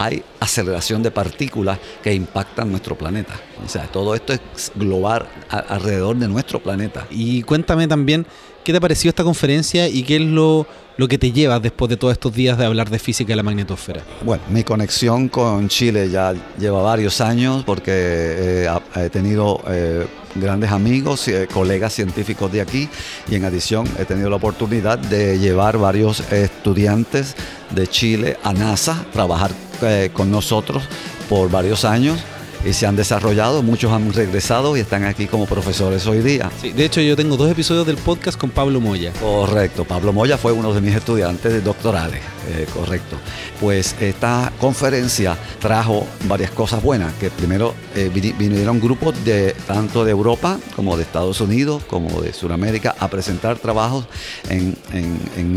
[0.00, 3.34] hay aceleración de partículas que impactan nuestro planeta.
[3.62, 7.06] O sea, todo esto es global alrededor de nuestro planeta.
[7.10, 8.26] Y cuéntame también,
[8.64, 11.98] ¿qué te pareció esta conferencia y qué es lo, lo que te llevas después de
[11.98, 14.00] todos estos días de hablar de física de la magnetosfera?
[14.24, 19.62] Bueno, mi conexión con Chile ya lleva varios años porque eh, he tenido...
[19.68, 22.88] Eh, grandes amigos, eh, colegas científicos de aquí
[23.28, 27.34] y en adición he tenido la oportunidad de llevar varios estudiantes
[27.70, 29.50] de Chile a NASA, trabajar
[29.82, 30.84] eh, con nosotros
[31.28, 32.18] por varios años
[32.64, 36.50] y se han desarrollado, muchos han regresado y están aquí como profesores hoy día.
[36.62, 39.12] de hecho yo tengo dos episodios del podcast con Pablo Moya.
[39.20, 43.16] Correcto, Pablo Moya fue uno de mis estudiantes de doctorales, eh, correcto.
[43.60, 50.10] Pues esta conferencia trajo varias cosas buenas, que primero eh, vinieron grupos de tanto de
[50.10, 54.06] Europa como de Estados Unidos, como de Sudamérica, a presentar trabajos
[54.48, 54.76] en,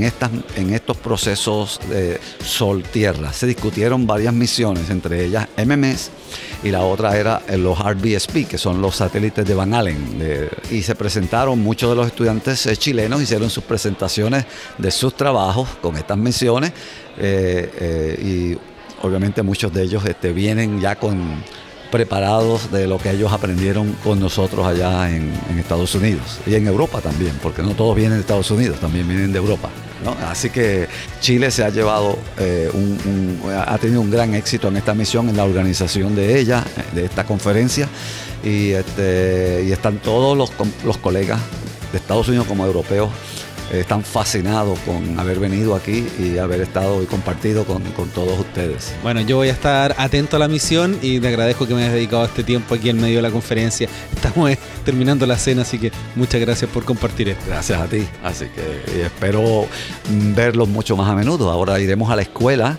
[0.03, 3.33] estas, en estos procesos de Sol-Tierra.
[3.33, 6.11] Se discutieron varias misiones, entre ellas MMS,
[6.63, 10.49] y la otra era los RBSP, que son los satélites de Van Allen.
[10.69, 14.45] y se presentaron, muchos de los estudiantes eh, chilenos hicieron sus presentaciones
[14.77, 16.72] de sus trabajos con estas misiones
[17.17, 21.43] eh, eh, y obviamente muchos de ellos este, vienen ya con
[21.93, 27.01] preparados de lo que ellos aprendieron con nosotros allá en, Estados Unidos y en Europa
[27.01, 29.69] también, porque no todos vienen de Estados Unidos, también vienen de Europa.
[30.27, 30.87] Así que
[31.21, 32.69] Chile se ha llevado, eh,
[33.65, 36.63] ha tenido un gran éxito en esta misión, en la organización de ella,
[36.93, 37.87] de esta conferencia,
[38.43, 41.39] y, este, están todos los, colegas
[41.91, 43.09] de Estados Unidos como europeos
[43.71, 48.93] están fascinados con haber venido aquí y haber estado y compartido con, con todos ustedes.
[49.01, 51.93] Bueno, yo voy a estar atento a la misión y te agradezco que me hayas
[51.93, 53.87] dedicado este tiempo aquí en medio de la conferencia.
[54.15, 57.43] Estamos eh, terminando la cena, así que muchas gracias por compartir esto.
[57.47, 58.07] Gracias a ti.
[58.23, 59.67] Así que espero
[60.35, 61.49] verlos mucho más a menudo.
[61.49, 62.77] Ahora iremos a la escuela.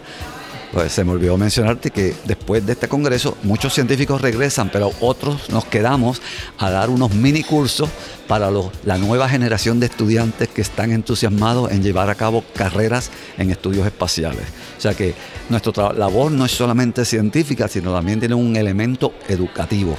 [0.75, 5.49] Pues se me olvidó mencionarte que después de este congreso muchos científicos regresan, pero otros
[5.51, 6.21] nos quedamos
[6.59, 7.89] a dar unos mini cursos
[8.27, 13.11] para los- la nueva generación de estudiantes que están entusiasmados en llevar a cabo carreras
[13.39, 14.43] en estudios espaciales.
[14.77, 15.15] O sea que
[15.49, 19.97] nuestra tra- labor no es solamente científica, sino también tiene un elemento educativo.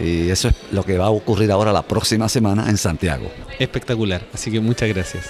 [0.00, 3.30] Y eso es lo que va a ocurrir ahora la próxima semana en Santiago.
[3.60, 5.26] Espectacular, así que muchas gracias.